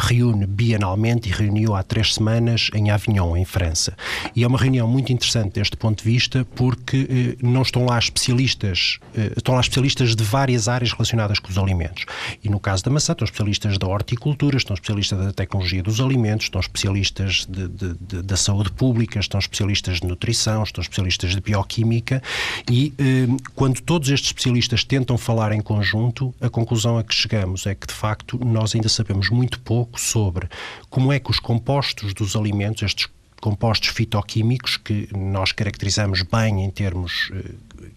reúne 0.00 0.46
bienalmente 0.46 1.28
e 1.28 1.32
reuniu 1.32 1.74
há 1.74 1.82
três 1.82 2.14
semanas 2.14 2.70
em 2.74 2.90
Avignon, 2.90 3.36
em 3.36 3.44
França. 3.44 3.96
E 4.34 4.44
é 4.44 4.46
uma 4.46 4.58
reunião 4.58 4.88
muito 4.88 5.12
interessante 5.12 5.54
deste 5.54 5.76
ponto 5.76 6.02
de 6.02 6.10
vista 6.10 6.46
porque 6.54 7.36
uh, 7.42 7.46
não 7.46 7.62
estão 7.62 7.84
lá 7.84 7.98
especialistas, 7.98 8.98
estão 9.36 9.54
lá 9.54 9.60
especialistas 9.60 10.14
de 10.14 10.22
várias 10.22 10.68
áreas 10.68 10.92
relacionadas 10.92 11.38
com 11.38 11.50
os 11.50 11.58
alimentos. 11.58 12.04
E 12.42 12.48
no 12.48 12.60
caso 12.60 12.84
da 12.84 12.90
maçã, 12.90 13.12
estão 13.12 13.24
especialistas 13.24 13.78
da 13.78 13.86
horticultura, 13.86 14.56
estão 14.56 14.74
especialistas 14.74 15.18
da 15.18 15.32
tecnologia 15.32 15.82
dos 15.82 16.00
alimentos, 16.00 16.46
estão 16.46 16.60
especialistas 16.60 17.46
de, 17.48 17.68
de, 17.68 18.22
da 18.22 18.36
saúde 18.36 18.70
pública, 18.72 19.18
estão 19.28 19.38
especialistas 19.38 20.00
de 20.00 20.06
nutrição, 20.06 20.62
estão 20.62 20.82
especialistas 20.82 21.34
de 21.34 21.40
bioquímica 21.40 22.22
e 22.70 22.92
eh, 22.98 23.26
quando 23.54 23.80
todos 23.82 24.08
estes 24.08 24.30
especialistas 24.30 24.84
tentam 24.84 25.16
falar 25.16 25.52
em 25.52 25.60
conjunto, 25.60 26.34
a 26.40 26.48
conclusão 26.48 26.98
a 26.98 27.04
que 27.04 27.14
chegamos 27.14 27.66
é 27.66 27.74
que, 27.74 27.86
de 27.86 27.94
facto, 27.94 28.38
nós 28.44 28.74
ainda 28.74 28.88
sabemos 28.88 29.30
muito 29.30 29.60
pouco 29.60 30.00
sobre 30.00 30.48
como 30.90 31.12
é 31.12 31.18
que 31.18 31.30
os 31.30 31.38
compostos 31.38 32.14
dos 32.14 32.34
alimentos, 32.34 32.82
estes 32.82 33.08
compostos 33.40 33.90
fitoquímicos 33.90 34.76
que 34.76 35.08
nós 35.16 35.52
caracterizamos 35.52 36.22
bem 36.22 36.64
em 36.64 36.70
termos 36.70 37.30
eh, 37.32 37.52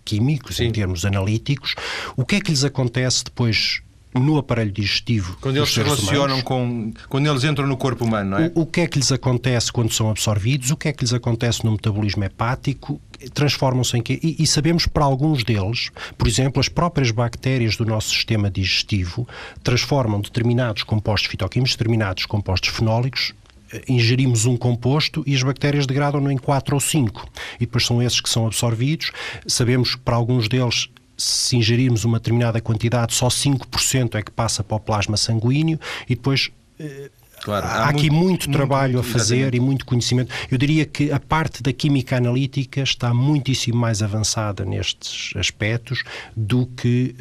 químicos, 0.05 0.57
Sim. 0.57 0.65
em 0.65 0.71
termos 0.71 1.05
analíticos, 1.05 1.75
o 2.15 2.25
que 2.25 2.35
é 2.35 2.41
que 2.41 2.51
lhes 2.51 2.63
acontece 2.63 3.23
depois 3.23 3.81
no 4.13 4.37
aparelho 4.37 4.71
digestivo. 4.71 5.37
Quando 5.39 5.57
eles 5.57 5.69
se 5.69 5.81
relacionam 5.81 6.25
humanos, 6.25 6.43
com. 6.43 6.93
Quando 7.07 7.27
eles 7.27 7.43
entram 7.43 7.67
no 7.67 7.77
corpo 7.77 8.05
humano, 8.05 8.31
não 8.31 8.37
é? 8.37 8.51
O, 8.55 8.61
o, 8.61 8.65
que 8.65 8.81
é 8.81 8.87
que 8.87 8.97
lhes 8.97 9.11
acontece 9.11 9.71
quando 9.71 9.91
são 9.91 10.09
absorvidos? 10.09 10.71
O 10.71 10.77
que 10.77 10.89
é 10.89 10.93
que 10.93 11.03
lhes 11.03 11.13
acontece 11.13 11.63
no 11.63 11.71
metabolismo 11.71 12.23
hepático? 12.23 12.99
Transformam-se 13.33 13.97
em 13.97 14.01
quê? 14.01 14.19
E, 14.21 14.43
e 14.43 14.47
sabemos 14.47 14.85
para 14.87 15.05
alguns 15.05 15.43
deles, 15.43 15.91
por 16.17 16.27
exemplo, 16.27 16.59
as 16.59 16.67
próprias 16.67 17.11
bactérias 17.11 17.77
do 17.77 17.85
nosso 17.85 18.09
sistema 18.09 18.49
digestivo 18.49 19.27
transformam 19.63 20.19
determinados 20.19 20.83
compostos 20.83 21.29
fitoquímicos, 21.29 21.75
determinados 21.75 22.25
compostos 22.25 22.69
fenólicos 22.69 23.33
eh, 23.71 23.83
ingerimos 23.87 24.45
um 24.45 24.57
composto 24.57 25.23
e 25.25 25.35
as 25.35 25.43
bactérias 25.43 25.85
degradam-no 25.85 26.31
em 26.31 26.37
4 26.37 26.75
ou 26.75 26.81
5. 26.81 27.27
E 27.55 27.59
depois 27.59 27.85
são 27.85 28.01
esses 28.01 28.19
que 28.19 28.29
são 28.29 28.47
absorvidos. 28.47 29.11
Sabemos 29.47 29.95
que 29.95 30.01
para 30.01 30.15
alguns 30.15 30.49
deles 30.49 30.89
se 31.21 31.55
ingerirmos 31.55 32.03
uma 32.03 32.19
determinada 32.19 32.59
quantidade, 32.61 33.13
só 33.13 33.27
5% 33.27 34.15
é 34.15 34.21
que 34.21 34.31
passa 34.31 34.63
para 34.63 34.77
o 34.77 34.79
plasma 34.79 35.17
sanguíneo 35.17 35.79
e 36.09 36.15
depois 36.15 36.51
eh, 36.79 37.09
Claro, 37.43 37.65
há, 37.65 37.69
há, 37.69 37.89
aqui 37.89 38.09
muito, 38.11 38.47
muito 38.47 38.51
trabalho 38.51 38.93
muito, 38.95 39.09
a 39.09 39.11
fazer 39.11 39.35
exatamente. 39.37 39.57
e 39.57 39.59
muito 39.59 39.85
conhecimento. 39.85 40.33
Eu 40.49 40.57
diria 40.59 40.85
que 40.85 41.11
a 41.11 41.19
parte 41.19 41.63
da 41.63 41.73
química 41.73 42.17
analítica 42.17 42.81
está 42.81 43.13
muitíssimo 43.13 43.79
mais 43.79 44.03
avançada 44.03 44.63
nestes 44.63 45.35
aspectos 45.35 46.03
do 46.37 46.67
que 46.67 47.15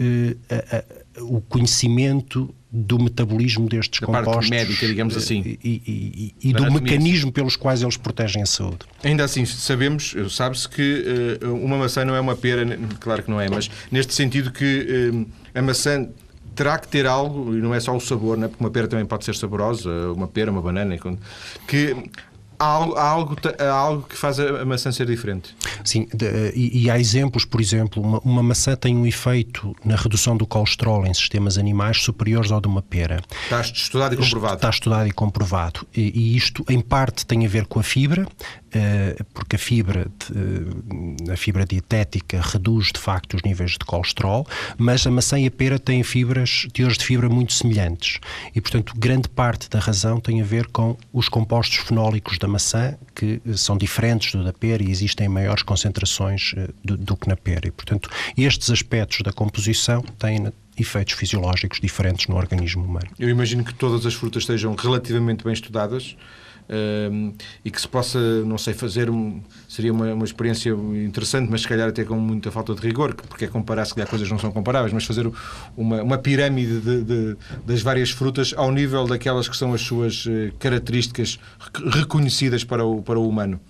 a, 0.51 0.77
a, 0.77 1.23
o 1.23 1.41
conhecimento 1.41 2.55
do 2.73 2.99
metabolismo 2.99 3.69
destes 3.69 4.01
da 4.01 4.07
compostos. 4.07 4.35
Parte 4.35 4.51
médica, 4.51 4.87
digamos 4.87 5.17
assim. 5.17 5.43
E, 5.45 5.59
e, 5.65 6.35
e, 6.43 6.51
e 6.51 6.53
do 6.53 6.71
mecanismo 6.71 7.33
pelos 7.33 7.57
quais 7.57 7.83
eles 7.83 7.97
protegem 7.97 8.43
a 8.43 8.47
saúde. 8.47 8.79
Ainda 9.03 9.25
assim, 9.25 9.45
sabemos, 9.45 10.15
sabe-se 10.31 10.69
que 10.69 11.05
uh, 11.43 11.55
uma 11.55 11.77
maçã 11.77 12.05
não 12.05 12.15
é 12.15 12.21
uma 12.21 12.37
pera, 12.37 12.65
claro 13.01 13.23
que 13.23 13.31
não 13.31 13.41
é, 13.41 13.49
mas 13.49 13.71
neste 13.91 14.15
sentido 14.15 14.53
que 14.53 15.11
uh, 15.13 15.27
a 15.53 15.63
maçã 15.63 16.09
terá 16.55 16.79
que 16.79 16.89
ter 16.89 17.07
algo, 17.07 17.57
e 17.57 17.61
não 17.61 17.75
é 17.75 17.81
só 17.81 17.97
o 17.97 18.01
sabor, 18.01 18.37
né? 18.37 18.47
porque 18.47 18.63
uma 18.63 18.71
pera 18.71 18.87
também 18.87 19.07
pode 19.07 19.25
ser 19.25 19.35
saborosa, 19.35 19.91
uma 20.13 20.29
pera, 20.29 20.51
uma 20.51 20.61
banana, 20.61 20.97
que 21.67 21.97
há 22.61 22.64
algo, 22.64 22.94
há 22.94 23.03
algo, 23.03 23.37
há 23.59 23.73
algo 23.73 24.03
que 24.07 24.16
faz 24.16 24.38
a 24.38 24.64
maçã 24.66 24.92
ser 24.92 25.07
diferente. 25.07 25.57
Sim, 25.83 26.07
de, 26.12 26.53
e, 26.55 26.85
e, 26.85 26.90
há 26.90 26.99
exemplos, 26.99 27.46
por 27.46 27.61
exemplo, 27.61 28.03
uma, 28.03 28.18
uma, 28.20 28.42
maçã 28.42 28.77
tem 28.77 28.94
um 28.94 29.07
efeito 29.07 29.75
na 29.83 29.96
redução 29.96 30.37
do 30.37 30.46
colesterol 30.46 31.07
em 31.07 31.14
sistemas 31.14 31.57
animais 31.57 32.03
superiores 32.03 32.53
ao 32.53 32.61
de 32.61 32.68
uma 32.68 32.83
pera. 32.83 33.20
Está 33.44 33.62
estudado 33.62 34.14
e 34.14 34.16
comprovado. 34.18 34.55
Está 34.55 34.70
estudado 34.70 35.07
e 35.09 35.11
comprovado. 35.11 35.87
E, 35.96 36.12
e 36.14 36.37
isto, 36.37 36.62
em 36.68 36.81
parte, 36.81 37.25
tem 37.25 37.46
a 37.46 37.49
ver 37.49 37.64
com 37.64 37.81
a 37.81 37.83
fibra, 37.83 38.27
porque 39.35 39.57
a 39.57 39.59
fibra, 39.59 40.07
a 41.33 41.37
fibra 41.37 41.65
dietética 41.65 42.41
reduz 42.41 42.93
de 42.93 43.01
facto 43.01 43.35
os 43.35 43.43
níveis 43.43 43.73
de 43.73 43.79
colesterol, 43.79 44.47
mas 44.79 45.07
a 45.07 45.11
maçã 45.11 45.39
e 45.39 45.47
a 45.47 45.51
pera 45.51 45.79
têm 45.79 46.03
fibras, 46.03 46.67
teores 46.73 46.97
de 46.97 47.05
fibra 47.05 47.29
muito 47.29 47.53
semelhantes. 47.53 48.19
E, 48.55 48.61
portanto, 48.61 48.93
grande 48.97 49.29
parte 49.29 49.69
da 49.69 49.79
razão 49.79 50.21
tem 50.21 50.41
a 50.41 50.45
ver 50.45 50.67
com 50.69 50.97
os 51.13 51.29
compostos 51.29 51.79
fenólicos 51.79 52.39
da 52.39 52.49
maçã, 52.49 52.97
que 53.15 53.41
são 53.55 53.77
diferentes 53.77 54.33
do 54.33 54.45
da 54.45 54.53
pera 54.53 54.83
e 54.83 54.91
existem 54.91 55.29
maiores 55.29 55.63
concentrações 55.63 56.55
eh, 56.57 56.69
do, 56.85 56.97
do 56.97 57.17
que 57.17 57.29
na 57.29 57.37
pera. 57.37 57.69
E, 57.69 57.71
portanto, 57.71 58.09
estes 58.37 58.71
aspectos 58.71 59.23
da 59.23 59.33
composição 59.33 60.03
têm 60.19 60.51
efeitos 60.79 61.15
fisiológicos 61.15 61.81
diferentes 61.81 62.27
no 62.27 62.37
organismo 62.37 62.85
humano. 62.85 63.09
Eu 63.19 63.29
imagino 63.29 63.65
que 63.65 63.75
todas 63.75 64.07
as 64.07 64.15
frutas 64.15 64.45
estejam 64.45 64.75
relativamente 64.75 65.45
bem 65.45 65.53
estudadas 65.53 66.17
e 67.65 67.71
que 67.71 67.81
se 67.81 67.89
possa, 67.89 68.19
não 68.45 68.57
sei, 68.57 68.75
fazer 68.75 69.11
um, 69.11 69.41
seria 69.69 69.93
uma, 69.93 70.13
uma 70.15 70.25
experiência 70.25 70.71
interessante, 70.71 71.51
mas 71.51 71.63
se 71.63 71.69
calhar 71.69 71.89
até 71.89 72.05
com 72.05 72.17
muita 72.17 72.51
falta 72.51 72.75
de 72.75 72.81
rigor, 72.81 73.15
porque 73.15 73.45
é 73.47 73.49
comparar, 73.49 73.85
se 73.85 73.95
calhar 73.95 74.09
coisas 74.09 74.31
não 74.31 74.39
são 74.39 74.53
comparáveis, 74.53 74.93
mas 74.93 75.05
fazer 75.05 75.31
uma, 75.77 76.03
uma 76.03 76.19
pirâmide 76.19 76.81
de, 76.81 77.03
de, 77.03 77.37
das 77.67 77.83
várias 77.83 78.11
frutas 78.11 78.55
ao 78.57 78.71
nível 78.71 79.07
daquelas 79.07 79.49
que 79.49 79.57
são 79.57 79.75
as 79.75 79.81
suas 79.81 80.27
eh, 80.29 80.53
características 80.59 81.39
reconhecidas 81.93 82.65
para 82.65 82.85
o, 82.85 83.03
para 83.03 83.19
o 83.19 83.29
humano. 83.29 83.61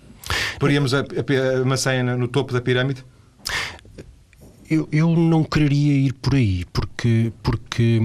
Poríamos 0.58 0.94
a, 0.94 1.00
a, 1.00 1.62
a 1.62 1.64
maçã 1.64 2.02
no 2.02 2.28
topo 2.28 2.52
da 2.52 2.60
pirâmide? 2.60 3.04
Eu, 4.70 4.88
eu 4.92 5.16
não 5.16 5.42
quereria 5.42 5.94
ir 5.94 6.12
por 6.12 6.36
aí, 6.36 6.64
porque, 6.72 7.32
porque, 7.42 8.00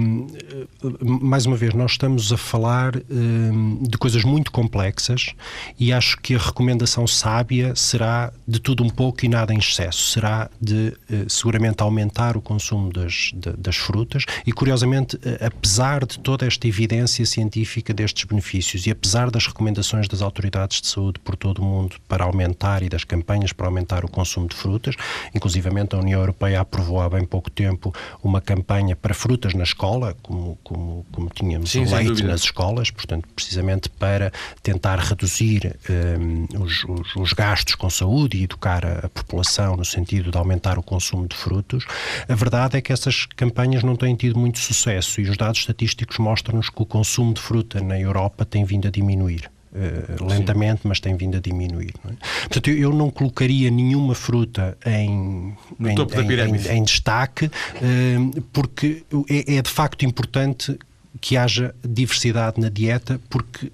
eh, 0.52 0.88
mais 1.00 1.46
uma 1.46 1.56
vez, 1.56 1.72
nós 1.72 1.92
estamos 1.92 2.32
a 2.32 2.36
falar 2.36 2.92
um, 3.08 3.84
de 3.84 3.96
coisas 3.96 4.24
muito 4.24 4.50
complexas 4.50 5.32
e 5.78 5.92
acho 5.92 6.18
que 6.20 6.34
a 6.34 6.38
recomendação 6.38 7.06
sábia 7.06 7.72
será 7.76 8.32
de 8.48 8.58
tudo 8.58 8.82
um 8.82 8.90
pouco 8.90 9.24
e 9.24 9.28
nada 9.28 9.54
em 9.54 9.58
excesso. 9.58 10.10
Será 10.10 10.50
de, 10.60 10.92
uh, 11.08 11.30
seguramente, 11.30 11.84
aumentar 11.84 12.36
o 12.36 12.40
consumo 12.40 12.92
das, 12.92 13.30
das 13.56 13.76
frutas 13.76 14.24
e, 14.44 14.50
curiosamente, 14.50 15.16
apesar 15.40 16.04
de 16.04 16.18
toda 16.18 16.44
esta 16.44 16.66
evidência 16.66 17.24
científica 17.24 17.94
destes 17.94 18.24
benefícios 18.24 18.88
e 18.88 18.90
apesar 18.90 19.30
das 19.30 19.46
recomendações 19.46 20.08
das 20.08 20.20
autoridades 20.20 20.80
de 20.80 20.88
saúde 20.88 21.20
por 21.20 21.36
todo 21.36 21.60
o 21.60 21.64
mundo 21.64 21.94
para 22.08 22.24
aumentar 22.24 22.82
e 22.82 22.88
das 22.88 23.04
campanhas 23.04 23.52
para 23.52 23.66
aumentar 23.66 24.04
o 24.04 24.08
consumo 24.08 24.48
de 24.48 24.56
frutas, 24.56 24.96
inclusivamente 25.32 25.94
a 25.94 25.98
União 26.00 26.18
Europeia 26.18 26.55
aprovou 26.56 27.00
há 27.00 27.08
bem 27.08 27.24
pouco 27.24 27.50
tempo 27.50 27.92
uma 28.22 28.40
campanha 28.40 28.96
para 28.96 29.14
frutas 29.14 29.54
na 29.54 29.64
escola, 29.64 30.16
como, 30.22 30.58
como, 30.62 31.06
como 31.12 31.28
tínhamos 31.30 31.70
Sim, 31.70 31.84
o 31.84 31.94
leite 31.94 32.22
nas 32.22 32.42
escolas, 32.42 32.90
portanto, 32.90 33.28
precisamente 33.34 33.88
para 33.88 34.32
tentar 34.62 34.98
reduzir 34.98 35.76
um, 35.88 36.62
os, 36.62 36.84
os, 36.84 37.16
os, 37.16 37.32
gastos 37.32 37.74
com 37.74 37.88
saúde 37.90 38.38
e 38.38 38.44
educar 38.44 38.84
a, 38.84 39.06
a 39.06 39.08
população 39.08 39.76
no 39.76 39.84
sentido 39.84 40.30
de 40.30 40.38
aumentar 40.38 40.78
o 40.78 40.82
consumo 40.82 41.26
de 41.26 41.36
frutos. 41.36 41.84
A 42.28 42.34
verdade 42.34 42.76
é 42.76 42.80
que 42.80 42.92
essas 42.92 43.26
campanhas 43.26 43.82
não 43.82 43.96
têm 43.96 44.14
tido 44.14 44.38
muito 44.38 44.58
sucesso 44.58 45.20
e 45.20 45.28
os 45.28 45.36
dados 45.36 45.60
estatísticos 45.60 46.18
mostram-nos 46.18 46.70
que 46.70 46.82
o 46.82 46.86
consumo 46.86 47.34
de 47.34 47.40
fruta 47.40 47.80
na 47.80 47.98
Europa 47.98 48.44
tem 48.44 48.64
vindo 48.64 48.88
a 48.88 48.90
diminuir. 48.90 49.50
Uh, 49.76 50.24
lentamente, 50.24 50.80
Sim. 50.80 50.88
mas 50.88 51.00
tem 51.00 51.14
vindo 51.16 51.36
a 51.36 51.40
diminuir. 51.40 51.92
Não 52.02 52.10
é? 52.10 52.16
Portanto, 52.40 52.70
eu, 52.70 52.94
não 52.94 53.10
colocaria 53.10 53.70
nenhuma 53.70 54.14
fruta 54.14 54.78
em, 54.86 55.54
em, 55.78 55.94
em, 55.94 56.76
em, 56.78 56.82
destaque, 56.82 57.44
uh, 57.46 58.42
porque 58.54 59.02
é, 59.28 59.56
é, 59.56 59.62
de 59.62 59.68
facto 59.68 60.06
importante 60.06 60.78
que 61.20 61.36
haja 61.36 61.74
diversidade 61.84 62.58
na 62.58 62.70
dieta, 62.70 63.20
porque 63.28 63.70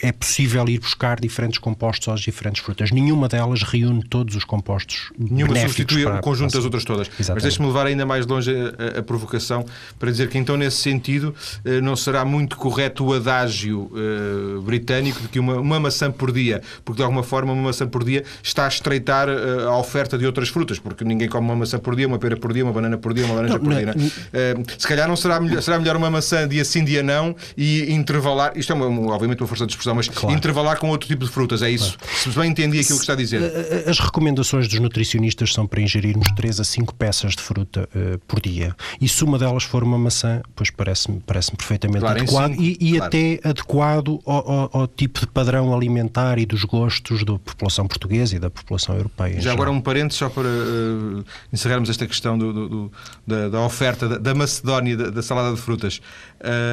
é 0.00 0.12
possível 0.12 0.68
ir 0.68 0.78
buscar 0.78 1.20
diferentes 1.20 1.58
compostos 1.58 2.08
às 2.08 2.20
diferentes 2.20 2.62
frutas. 2.62 2.90
Nenhuma 2.90 3.28
delas 3.28 3.62
reúne 3.62 4.02
todos 4.08 4.34
os 4.34 4.44
compostos 4.44 5.10
Nenhuma 5.18 5.56
substitui 5.60 6.04
o 6.04 6.20
conjunto 6.20 6.52
das 6.52 6.64
outras 6.64 6.84
todas. 6.84 7.08
Exatamente. 7.08 7.34
Mas 7.34 7.42
deixe-me 7.42 7.66
levar 7.66 7.86
ainda 7.86 8.06
mais 8.06 8.26
longe 8.26 8.50
a, 8.50 8.96
a, 8.96 9.00
a, 9.00 9.02
provocação 9.02 9.64
para 9.98 10.10
dizer 10.10 10.28
que 10.28 10.38
então 10.38 10.56
nesse 10.56 10.78
sentido 10.78 11.34
não 11.82 11.96
será 11.96 12.24
muito 12.24 12.56
correto 12.56 13.04
o 13.04 13.14
adágio 13.14 13.90
uh, 13.92 14.60
britânico 14.62 15.20
de 15.20 15.28
que 15.28 15.38
uma, 15.38 15.56
uma 15.56 15.80
maçã 15.80 16.10
por 16.10 16.32
dia, 16.32 16.62
porque 16.84 16.98
de 16.98 17.02
alguma 17.02 17.22
forma 17.22 17.52
uma 17.52 17.62
maçã 17.62 17.86
por 17.86 18.04
dia 18.04 18.24
está 18.42 18.64
a 18.64 18.68
estreitar 18.68 19.28
uh, 19.28 19.68
a 19.68 19.78
oferta 19.78 20.18
de 20.18 20.26
outras 20.26 20.48
frutas, 20.48 20.78
porque 20.78 21.04
ninguém 21.04 21.28
come 21.28 21.46
uma 21.46 21.56
maçã 21.56 21.78
por 21.78 21.96
dia, 21.96 22.06
uma 22.06 22.18
pera 22.18 22.36
por 22.36 22.52
dia, 22.52 22.64
uma 22.64 22.72
banana 22.72 22.98
por 22.98 23.14
dia, 23.14 23.24
uma 23.24 23.34
laranja 23.34 23.54
não, 23.54 23.64
por 23.64 23.70
não, 23.70 23.78
dia. 23.78 23.94
Não. 23.94 24.04
Uh, 24.04 24.64
se 24.76 24.86
calhar 24.86 25.08
não 25.08 25.16
será 25.16 25.40
melhor, 25.40 25.62
será 25.62 25.78
melhor 25.78 25.96
uma 25.96 26.10
maçã 26.10 26.46
dia 26.46 26.64
sim, 26.64 26.84
dia 26.84 27.02
não 27.02 27.34
e 27.56 27.92
intervalar, 27.92 28.52
isto 28.56 28.72
é 28.72 28.74
uma, 28.74 28.86
obviamente 29.12 29.37
uma 29.42 29.48
força 29.48 29.66
de 29.66 29.72
expressão, 29.72 29.94
mas 29.94 30.08
claro. 30.08 30.36
intervalar 30.36 30.78
com 30.78 30.88
outro 30.88 31.08
tipo 31.08 31.24
de 31.24 31.30
frutas, 31.30 31.62
é 31.62 31.70
isso? 31.70 31.96
Claro. 31.98 32.16
Se 32.16 32.28
bem 32.30 32.50
entendi 32.50 32.80
aquilo 32.80 32.98
que 32.98 33.02
está 33.02 33.12
a 33.12 33.16
dizer. 33.16 33.40
As 33.86 33.98
recomendações 33.98 34.68
dos 34.68 34.78
nutricionistas 34.78 35.52
são 35.52 35.66
para 35.66 35.80
ingerirmos 35.80 36.28
3 36.36 36.60
a 36.60 36.64
5 36.64 36.94
peças 36.94 37.34
de 37.34 37.42
fruta 37.42 37.88
por 38.26 38.40
dia. 38.40 38.74
E 39.00 39.08
se 39.08 39.24
uma 39.24 39.38
delas 39.38 39.64
for 39.64 39.82
uma 39.82 39.98
maçã, 39.98 40.42
pois 40.54 40.70
parece-me 40.70 41.20
parece 41.20 41.54
perfeitamente 41.56 42.00
claro, 42.00 42.20
adequado 42.20 42.54
e, 42.58 42.76
e 42.80 42.90
claro. 42.92 43.04
até 43.04 43.40
adequado 43.44 44.20
ao, 44.24 44.50
ao, 44.50 44.70
ao, 44.72 44.86
tipo 44.86 45.20
de 45.20 45.26
padrão 45.26 45.74
alimentar 45.74 46.38
e 46.38 46.46
dos 46.46 46.64
gostos 46.64 47.24
da 47.24 47.38
população 47.38 47.86
portuguesa 47.86 48.36
e 48.36 48.38
da 48.38 48.50
população 48.50 48.96
europeia. 48.96 49.40
Já 49.40 49.52
agora 49.52 49.70
um 49.70 49.80
parênteses 49.80 50.18
só 50.18 50.28
para 50.28 50.48
uh, 50.48 51.24
encerrarmos 51.52 51.90
esta 51.90 52.06
questão 52.06 52.38
do, 52.38 52.52
do, 52.52 52.68
do, 52.68 52.92
da, 53.26 53.48
da, 53.48 53.60
oferta 53.60 54.08
da, 54.08 54.18
da 54.18 54.34
Macedónia 54.34 54.96
da, 54.96 55.10
da, 55.10 55.22
salada 55.22 55.54
de 55.54 55.60
frutas. 55.60 56.00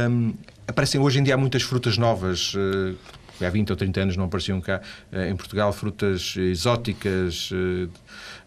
Um, 0.09 0.33
aparecem 0.67 0.99
hoje 0.99 1.19
em 1.19 1.23
dia 1.23 1.37
muitas 1.37 1.63
frutas 1.63 1.97
novas. 1.97 2.53
Uh, 2.53 2.95
há 3.45 3.49
20 3.49 3.71
ou 3.71 3.75
30 3.75 4.01
anos 4.01 4.17
não 4.17 4.25
apareciam 4.25 4.61
cá 4.61 4.81
uh, 5.11 5.21
em 5.21 5.35
Portugal 5.35 5.71
frutas 5.73 6.35
exóticas 6.37 7.49
eh, 7.51 7.87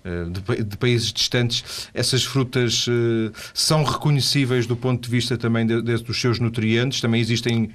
de, 0.04 0.64
de, 0.64 0.76
países 0.76 1.12
distantes, 1.12 1.88
essas 1.92 2.24
frutas 2.24 2.86
uh, 2.86 3.32
são 3.52 3.82
reconhecíveis 3.82 4.66
do 4.66 4.76
ponto 4.76 5.02
de 5.02 5.10
vista 5.10 5.36
também 5.36 5.66
de, 5.66 5.82
de, 5.82 5.96
dos 6.02 6.20
seus 6.20 6.38
nutrientes? 6.38 7.00
Também 7.00 7.20
existem, 7.20 7.70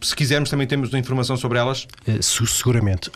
se 0.00 0.14
quisermos, 0.14 0.50
também 0.50 0.66
temos 0.66 0.92
informação 0.94 1.36
sobre 1.36 1.58
elas? 1.58 1.86
Uh, 2.06 2.22
seguramente. 2.46 3.10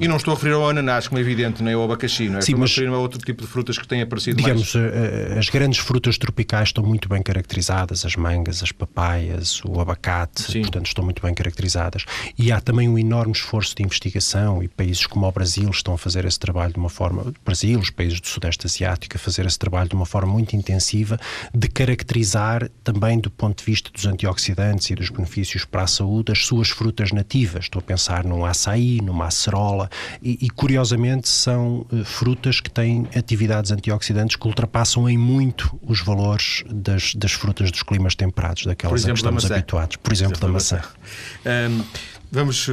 E 0.00 0.06
não 0.06 0.16
estou 0.16 0.32
a 0.32 0.34
referir 0.36 0.54
ao 0.54 0.68
ananás, 0.68 1.08
como 1.08 1.18
é 1.18 1.22
evidente, 1.22 1.62
nem 1.62 1.74
ao 1.74 1.84
abacaxi, 1.84 2.28
não 2.28 2.38
é? 2.38 2.42
Sim, 2.42 2.52
estou 2.52 2.60
mas, 2.60 2.70
a 2.70 2.74
referir 2.74 2.88
a 2.88 2.98
outro 2.98 3.18
tipo 3.18 3.42
de 3.42 3.48
frutas 3.48 3.78
que 3.78 3.86
têm 3.86 4.02
aparecido 4.02 4.36
digamos, 4.36 4.74
mais. 4.74 5.38
as 5.38 5.48
grandes 5.48 5.78
frutas 5.78 6.18
tropicais 6.18 6.68
estão 6.68 6.84
muito 6.84 7.08
bem 7.08 7.22
caracterizadas, 7.22 8.04
as 8.04 8.16
mangas, 8.16 8.62
as 8.62 8.72
papaias, 8.72 9.60
o 9.64 9.80
abacate, 9.80 10.42
Sim. 10.42 10.62
portanto, 10.62 10.86
estão 10.86 11.04
muito 11.04 11.22
bem 11.22 11.34
caracterizadas. 11.34 12.04
E 12.38 12.52
há 12.52 12.60
também 12.60 12.88
um 12.88 12.98
enorme 12.98 13.32
esforço 13.32 13.74
de 13.74 13.82
investigação 13.82 14.62
e 14.62 14.68
países 14.68 15.06
como 15.06 15.26
o 15.26 15.32
Brasil 15.32 15.68
estão 15.70 15.94
a 15.94 15.98
fazer 15.98 16.24
esse 16.24 16.38
trabalho 16.38 16.72
de 16.72 16.78
uma 16.78 16.88
forma. 16.88 17.32
Brasil, 17.44 17.77
os 17.78 17.90
países 17.90 18.20
do 18.20 18.26
Sudeste 18.26 18.66
Asiático 18.66 19.16
a 19.16 19.18
fazer 19.18 19.46
esse 19.46 19.58
trabalho 19.58 19.88
de 19.88 19.94
uma 19.94 20.06
forma 20.06 20.32
muito 20.32 20.54
intensiva, 20.54 21.18
de 21.54 21.68
caracterizar 21.68 22.68
também 22.82 23.18
do 23.18 23.30
ponto 23.30 23.58
de 23.58 23.64
vista 23.64 23.90
dos 23.90 24.06
antioxidantes 24.06 24.90
e 24.90 24.94
dos 24.94 25.10
benefícios 25.10 25.64
para 25.64 25.82
a 25.82 25.86
saúde 25.86 26.32
as 26.32 26.44
suas 26.44 26.70
frutas 26.70 27.12
nativas. 27.12 27.64
Estou 27.64 27.80
a 27.80 27.82
pensar 27.82 28.24
num 28.24 28.44
açaí, 28.44 29.00
numa 29.00 29.26
acerola 29.26 29.88
e, 30.22 30.46
e 30.46 30.50
curiosamente 30.50 31.28
são 31.28 31.86
uh, 31.92 32.04
frutas 32.04 32.60
que 32.60 32.70
têm 32.70 33.08
atividades 33.16 33.70
antioxidantes 33.70 34.36
que 34.36 34.46
ultrapassam 34.46 35.08
em 35.08 35.18
muito 35.18 35.78
os 35.82 36.00
valores 36.00 36.64
das, 36.70 37.14
das 37.14 37.32
frutas 37.32 37.70
dos 37.70 37.82
climas 37.82 38.14
temperados, 38.14 38.64
daquelas 38.64 39.00
exemplo, 39.00 39.12
a 39.12 39.14
que 39.14 39.18
estamos 39.18 39.50
habituados. 39.50 39.96
Por 39.96 40.12
exemplo, 40.12 40.36
exemplo 40.36 40.48
da 40.48 40.52
maçã. 40.52 40.76
maçã. 40.76 41.70
Um, 41.70 41.84
vamos, 42.30 42.66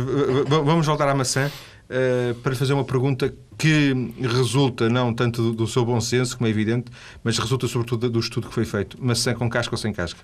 vamos 0.48 0.86
voltar 0.86 1.08
à 1.08 1.16
maçã. 1.16 1.52
Uh, 1.86 2.34
para 2.36 2.56
fazer 2.56 2.74
uma 2.74 2.84
pergunta 2.84 3.32
que 3.58 3.94
resulta 4.20 4.90
não 4.90 5.14
tanto 5.14 5.42
do, 5.42 5.54
do, 5.54 5.68
seu 5.68 5.86
bom 5.86 6.02
senso, 6.02 6.36
como 6.36 6.48
é 6.48 6.50
evidente, 6.50 6.92
mas 7.24 7.38
resulta 7.38 7.68
sobretudo 7.68 8.10
do 8.10 8.20
estudo 8.20 8.48
que 8.48 8.54
foi 8.54 8.66
feito. 8.66 8.98
Maçã 9.00 9.34
com 9.34 9.50
casca 9.50 9.76
ou 9.76 9.78
sem 9.78 9.94
casca? 9.94 10.20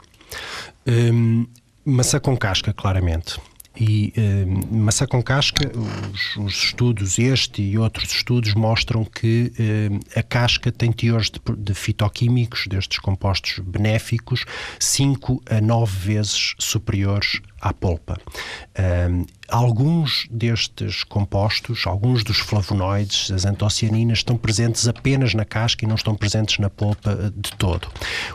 Um, 0.87 1.45
maçã 1.85 2.19
com 2.19 2.35
casca, 2.35 2.73
claramente. 2.73 3.39
E 3.79 4.11
um, 4.17 4.79
maçã 4.83 5.07
com 5.07 5.23
casca, 5.23 5.71
os, 6.13 6.35
os, 6.35 6.53
estudos, 6.63 7.17
este 7.17 7.61
e 7.61 7.77
outros 7.77 8.11
estudos, 8.11 8.53
mostram 8.53 9.05
que 9.05 9.53
um, 9.57 9.99
a 10.19 10.21
casca 10.21 10.71
tem 10.71 10.91
teores 10.91 11.29
de, 11.29 11.39
de, 11.57 11.73
fitoquímicos, 11.73 12.67
destes 12.67 12.99
compostos 12.99 13.59
benéficos, 13.59 14.43
5 14.77 15.41
a 15.49 15.61
9 15.61 16.13
vezes 16.13 16.53
superiores 16.59 17.39
à 17.61 17.71
polpa. 17.71 18.17
Um, 19.09 19.25
alguns 19.47 20.27
destes 20.31 21.03
compostos, 21.03 21.85
alguns 21.85 22.23
dos 22.23 22.39
flavonoides, 22.39 23.29
as 23.31 23.45
antocianinas, 23.45 24.19
estão 24.19 24.37
presentes 24.37 24.87
apenas 24.87 25.33
na 25.33 25.43
casca 25.43 25.83
e 25.83 25.87
não 25.87 25.95
estão 25.95 26.15
presentes 26.15 26.57
na 26.57 26.69
polpa 26.69 27.11
eh, 27.11 27.31
de 27.35 27.51
todo. 27.57 27.89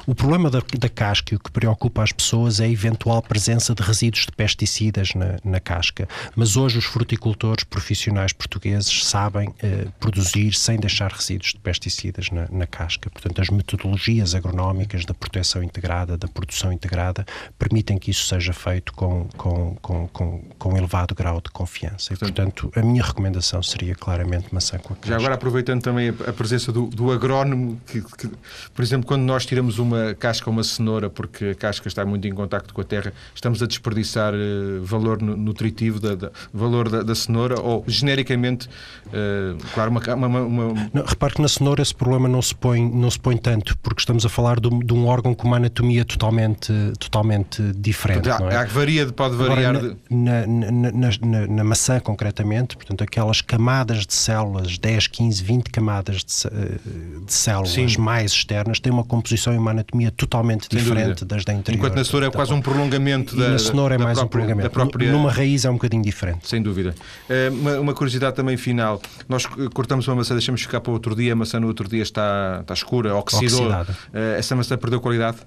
O 0.06 0.14
problema 0.14 0.50
da, 0.50 0.62
da 0.78 0.88
casca 0.88 1.32
e 1.34 1.36
o 1.36 1.40
que 1.40 1.50
preocupa 1.50 2.02
as 2.02 2.12
pessoas 2.12 2.60
é 2.60 2.64
a 2.64 2.68
eventual 2.68 3.22
presença 3.22 3.74
de 3.74 3.82
resíduos 3.82 4.26
de 4.26 4.32
pesticidas 4.32 5.14
na, 5.14 5.38
na 5.42 5.58
casca. 5.58 6.06
Mas 6.36 6.56
hoje 6.56 6.78
os 6.78 6.84
fruticultores 6.84 7.64
profissionais 7.64 8.32
portugueses 8.32 9.04
sabem 9.06 9.52
eh, 9.62 9.86
produzir 9.98 10.52
sem 10.52 10.78
deixar 10.78 11.10
resíduos 11.10 11.52
de 11.52 11.60
pesticidas 11.60 12.30
na, 12.30 12.46
na 12.50 12.66
casca. 12.66 13.08
Portanto, 13.08 13.40
as 13.40 13.48
metodologias 13.48 14.34
agronómicas 14.34 15.06
da 15.06 15.14
proteção 15.14 15.62
integrada, 15.62 16.18
da 16.18 16.28
produção 16.28 16.70
integrada, 16.70 17.24
permitem 17.58 17.96
que 17.96 18.10
isso 18.10 18.26
seja 18.26 18.52
feito 18.52 18.92
com 18.92 19.15
com, 19.36 19.76
com, 19.80 20.08
com, 20.08 20.40
com, 20.58 20.76
elevado 20.76 21.14
grau 21.14 21.40
de 21.40 21.50
confiança. 21.50 22.12
E, 22.12 22.16
portanto, 22.16 22.70
a 22.74 22.82
minha 22.82 23.02
recomendação 23.02 23.62
seria 23.62 23.94
claramente 23.94 24.52
maçã 24.52 24.78
com 24.78 24.92
a 24.92 24.96
casca. 24.96 25.10
Já 25.10 25.16
agora, 25.16 25.34
aproveitando 25.34 25.82
também 25.82 26.08
a, 26.08 26.32
presença 26.32 26.72
do, 26.72 26.86
do 26.86 27.10
agrónomo, 27.10 27.80
que, 27.86 28.00
que, 28.00 28.30
por 28.74 28.82
exemplo, 28.82 29.06
quando 29.06 29.22
nós 29.22 29.46
tiramos 29.46 29.78
uma 29.78 30.14
casca 30.14 30.48
ou 30.48 30.52
uma 30.52 30.64
cenoura, 30.64 31.08
porque 31.08 31.46
a 31.46 31.54
casca 31.54 31.88
está 31.88 32.04
muito 32.04 32.26
em 32.26 32.34
contacto 32.34 32.72
com 32.74 32.80
a 32.80 32.84
terra, 32.84 33.12
estamos 33.34 33.62
a 33.62 33.66
desperdiçar 33.66 34.34
uh, 34.34 34.84
valor 34.84 35.20
nutritivo, 35.22 35.98
da, 36.00 36.14
da 36.14 36.30
valor 36.52 36.88
da, 36.88 37.02
da, 37.02 37.14
cenoura, 37.14 37.60
ou 37.60 37.84
genericamente, 37.86 38.68
uh, 39.06 39.56
claro, 39.74 39.90
uma. 39.90 40.00
uma, 40.14 40.40
uma... 40.40 40.90
Não, 40.92 41.04
repare 41.04 41.34
que 41.34 41.42
na 41.42 41.48
cenoura 41.48 41.82
esse 41.82 41.94
problema 41.94 42.28
não 42.28 42.42
se 42.42 42.54
põe, 42.54 42.82
não 42.88 43.10
se 43.10 43.18
põe 43.18 43.36
tanto, 43.36 43.76
porque 43.78 44.00
estamos 44.00 44.24
a 44.26 44.28
falar 44.28 44.60
de, 44.60 44.68
de 44.68 44.92
um 44.92 45.06
órgão 45.06 45.34
com 45.34 45.46
uma 45.46 45.56
anatomia 45.56 46.04
totalmente, 46.04 46.72
totalmente 46.98 47.62
diferente. 47.72 48.28
Portanto, 48.28 48.48
há, 48.48 48.52
é? 48.52 48.56
há 48.56 48.64
varia 48.64 49.05
pode 49.12 49.36
variar. 49.36 49.76
Agora, 49.76 49.96
na, 50.10 50.46
na, 50.46 50.90
na, 50.92 51.46
na, 51.46 51.64
maçã, 51.64 52.00
concretamente, 52.00 52.76
portanto, 52.76 53.02
aquelas 53.02 53.40
camadas 53.40 54.06
de 54.06 54.14
células, 54.14 54.78
10, 54.78 55.06
15, 55.08 55.42
20 55.42 55.70
camadas 55.70 56.24
de, 56.24 56.46
eh, 56.46 56.78
de 57.24 57.32
células 57.32 57.72
Sim. 57.72 57.86
mais 57.98 58.32
externas, 58.32 58.80
têm 58.80 58.92
uma 58.92 59.04
composição 59.04 59.54
e 59.54 59.58
uma 59.58 59.70
anatomia 59.70 60.10
totalmente 60.10 60.66
Sem 60.70 60.78
diferente 60.78 61.20
dúvida. 61.20 61.26
das 61.26 61.44
da 61.44 61.52
interior. 61.52 61.78
Enquanto 61.78 61.96
na 61.96 62.04
cenoura 62.04 62.26
é 62.26 62.30
quase 62.30 62.52
um 62.52 62.60
prolongamento 62.60 63.34
e 63.34 63.38
da. 63.38 63.48
Na 63.50 63.58
cenoura 63.58 63.94
é 63.94 63.98
mais 63.98 64.18
própria, 64.18 64.24
um 64.26 64.46
prolongamento. 64.46 64.70
Própria... 64.70 65.12
Numa 65.12 65.30
raiz 65.30 65.64
é 65.64 65.70
um 65.70 65.74
bocadinho 65.74 66.02
diferente. 66.02 66.48
Sem 66.48 66.62
dúvida. 66.62 66.94
Eh, 67.28 67.50
uma, 67.50 67.80
uma, 67.80 67.94
curiosidade 67.94 68.36
também 68.36 68.56
final. 68.56 69.00
Nós 69.28 69.46
cortamos 69.72 70.06
uma 70.08 70.16
maçã, 70.16 70.34
deixamos 70.34 70.62
ficar 70.62 70.80
para 70.80 70.92
outro 70.92 71.14
dia, 71.14 71.32
a 71.32 71.36
maçã 71.36 71.58
no 71.58 71.66
outro 71.66 71.88
dia 71.88 72.02
está, 72.02 72.58
está 72.60 72.74
escura, 72.74 73.14
oxidou. 73.14 73.60
Oxidada. 73.60 73.96
Eh, 74.12 74.36
essa 74.38 74.54
maçã 74.54 74.76
perdeu 74.76 75.00
qualidade? 75.00 75.38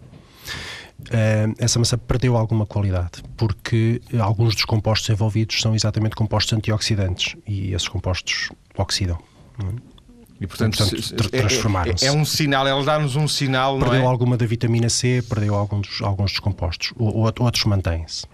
Uh, 1.07 1.55
essa 1.57 1.79
maçã 1.79 1.97
perdeu 1.97 2.35
alguma 2.37 2.65
qualidade, 2.65 3.23
porque 3.37 4.01
alguns 4.19 4.55
dos 4.55 4.65
compostos 4.65 5.09
envolvidos 5.09 5.61
são 5.61 5.75
exatamente 5.75 6.15
compostos 6.15 6.53
antioxidantes 6.53 7.35
e 7.47 7.73
esses 7.73 7.87
compostos 7.87 8.49
oxidam. 8.77 9.17
E 10.39 10.47
portanto, 10.47 10.77
portanto 10.77 11.29
transformaram-se. 11.29 12.05
É, 12.05 12.07
é, 12.07 12.11
um 12.11 12.23
sinal, 12.23 12.65
ela 12.65 12.83
dá-nos 12.83 13.15
um 13.15 13.27
sinal. 13.27 13.77
Perdeu 13.77 14.01
é? 14.01 14.05
alguma 14.05 14.37
da 14.37 14.45
vitamina 14.45 14.87
C, 14.87 15.21
perdeu 15.27 15.53
alguns, 15.53 16.01
alguns 16.01 16.31
dos 16.31 16.39
compostos, 16.39 16.93
outros 16.97 17.65
mantêm-se. 17.65 18.25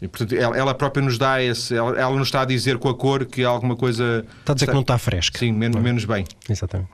E, 0.00 0.06
portanto, 0.06 0.34
ela, 0.34 0.56
ela, 0.56 0.74
própria 0.74 1.02
nos 1.02 1.16
dá 1.16 1.42
esse. 1.42 1.74
Ela, 1.74 1.98
ela, 1.98 2.16
nos 2.16 2.28
está 2.28 2.42
a 2.42 2.44
dizer 2.44 2.76
com 2.78 2.88
a 2.88 2.94
cor 2.94 3.24
que 3.24 3.42
alguma 3.42 3.74
coisa. 3.74 4.24
Está 4.40 4.52
a 4.52 4.54
dizer 4.54 4.64
está, 4.64 4.72
que 4.72 4.74
não 4.74 4.82
está 4.82 4.98
fresca. 4.98 5.38
Sim, 5.38 5.52
menos, 5.52 5.80
menos 5.80 6.04
bem. 6.04 6.24
Exatamente. 6.48 6.90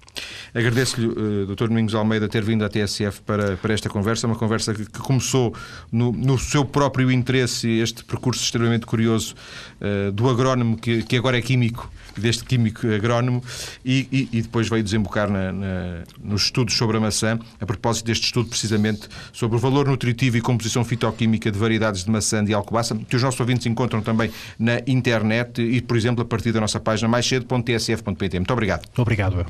Agradeço-lhe, 0.54 1.06
uh, 1.08 1.46
Dr. 1.46 1.68
Domingos 1.68 1.94
Almeida, 1.94 2.28
ter 2.28 2.44
vindo 2.44 2.64
à 2.64 2.68
TSF 2.68 3.20
para, 3.22 3.56
para 3.56 3.74
esta 3.74 3.88
conversa. 3.88 4.26
Uma 4.26 4.36
conversa 4.36 4.72
que, 4.72 4.86
que 4.86 5.00
começou 5.00 5.54
no, 5.90 6.12
no, 6.12 6.38
seu 6.38 6.64
próprio 6.64 7.10
interesse, 7.10 7.68
este 7.68 8.04
percurso 8.04 8.42
extremamente 8.42 8.86
curioso 8.86 9.34
uh, 9.80 10.12
do 10.12 10.28
agrónomo, 10.30 10.76
que, 10.76 11.02
que 11.02 11.16
agora 11.16 11.36
é 11.36 11.42
químico 11.42 11.90
deste 12.16 12.44
químico 12.44 12.86
agrónomo 12.86 13.42
e, 13.84 14.06
e, 14.12 14.38
e 14.38 14.42
depois 14.42 14.68
veio 14.68 14.82
desembocar 14.82 15.30
na, 15.30 15.52
na, 15.52 16.02
nos 16.22 16.44
estudos 16.44 16.74
sobre 16.74 16.96
a 16.96 17.00
maçã, 17.00 17.38
a 17.60 17.66
propósito 17.66 18.06
deste 18.06 18.24
estudo 18.24 18.48
precisamente 18.48 19.08
sobre 19.32 19.56
o 19.56 19.60
valor 19.60 19.88
nutritivo 19.88 20.36
e 20.36 20.40
composição 20.40 20.84
fitoquímica 20.84 21.50
de 21.50 21.58
variedades 21.58 22.04
de 22.04 22.10
maçã 22.10 22.44
de 22.44 22.52
alcobaça, 22.52 22.91
que 22.94 23.16
os 23.16 23.22
nossos 23.22 23.40
ouvintes 23.40 23.66
encontram 23.66 24.00
também 24.00 24.30
na 24.58 24.80
internet 24.86 25.60
e, 25.62 25.80
por 25.80 25.96
exemplo, 25.96 26.22
a 26.22 26.24
partir 26.24 26.52
da 26.52 26.60
nossa 26.60 26.80
página 26.80 27.08
mais 27.08 27.26
cedo.tsf.pt. 27.26 28.38
Muito 28.38 28.52
obrigado. 28.52 28.88
Obrigado. 28.96 29.46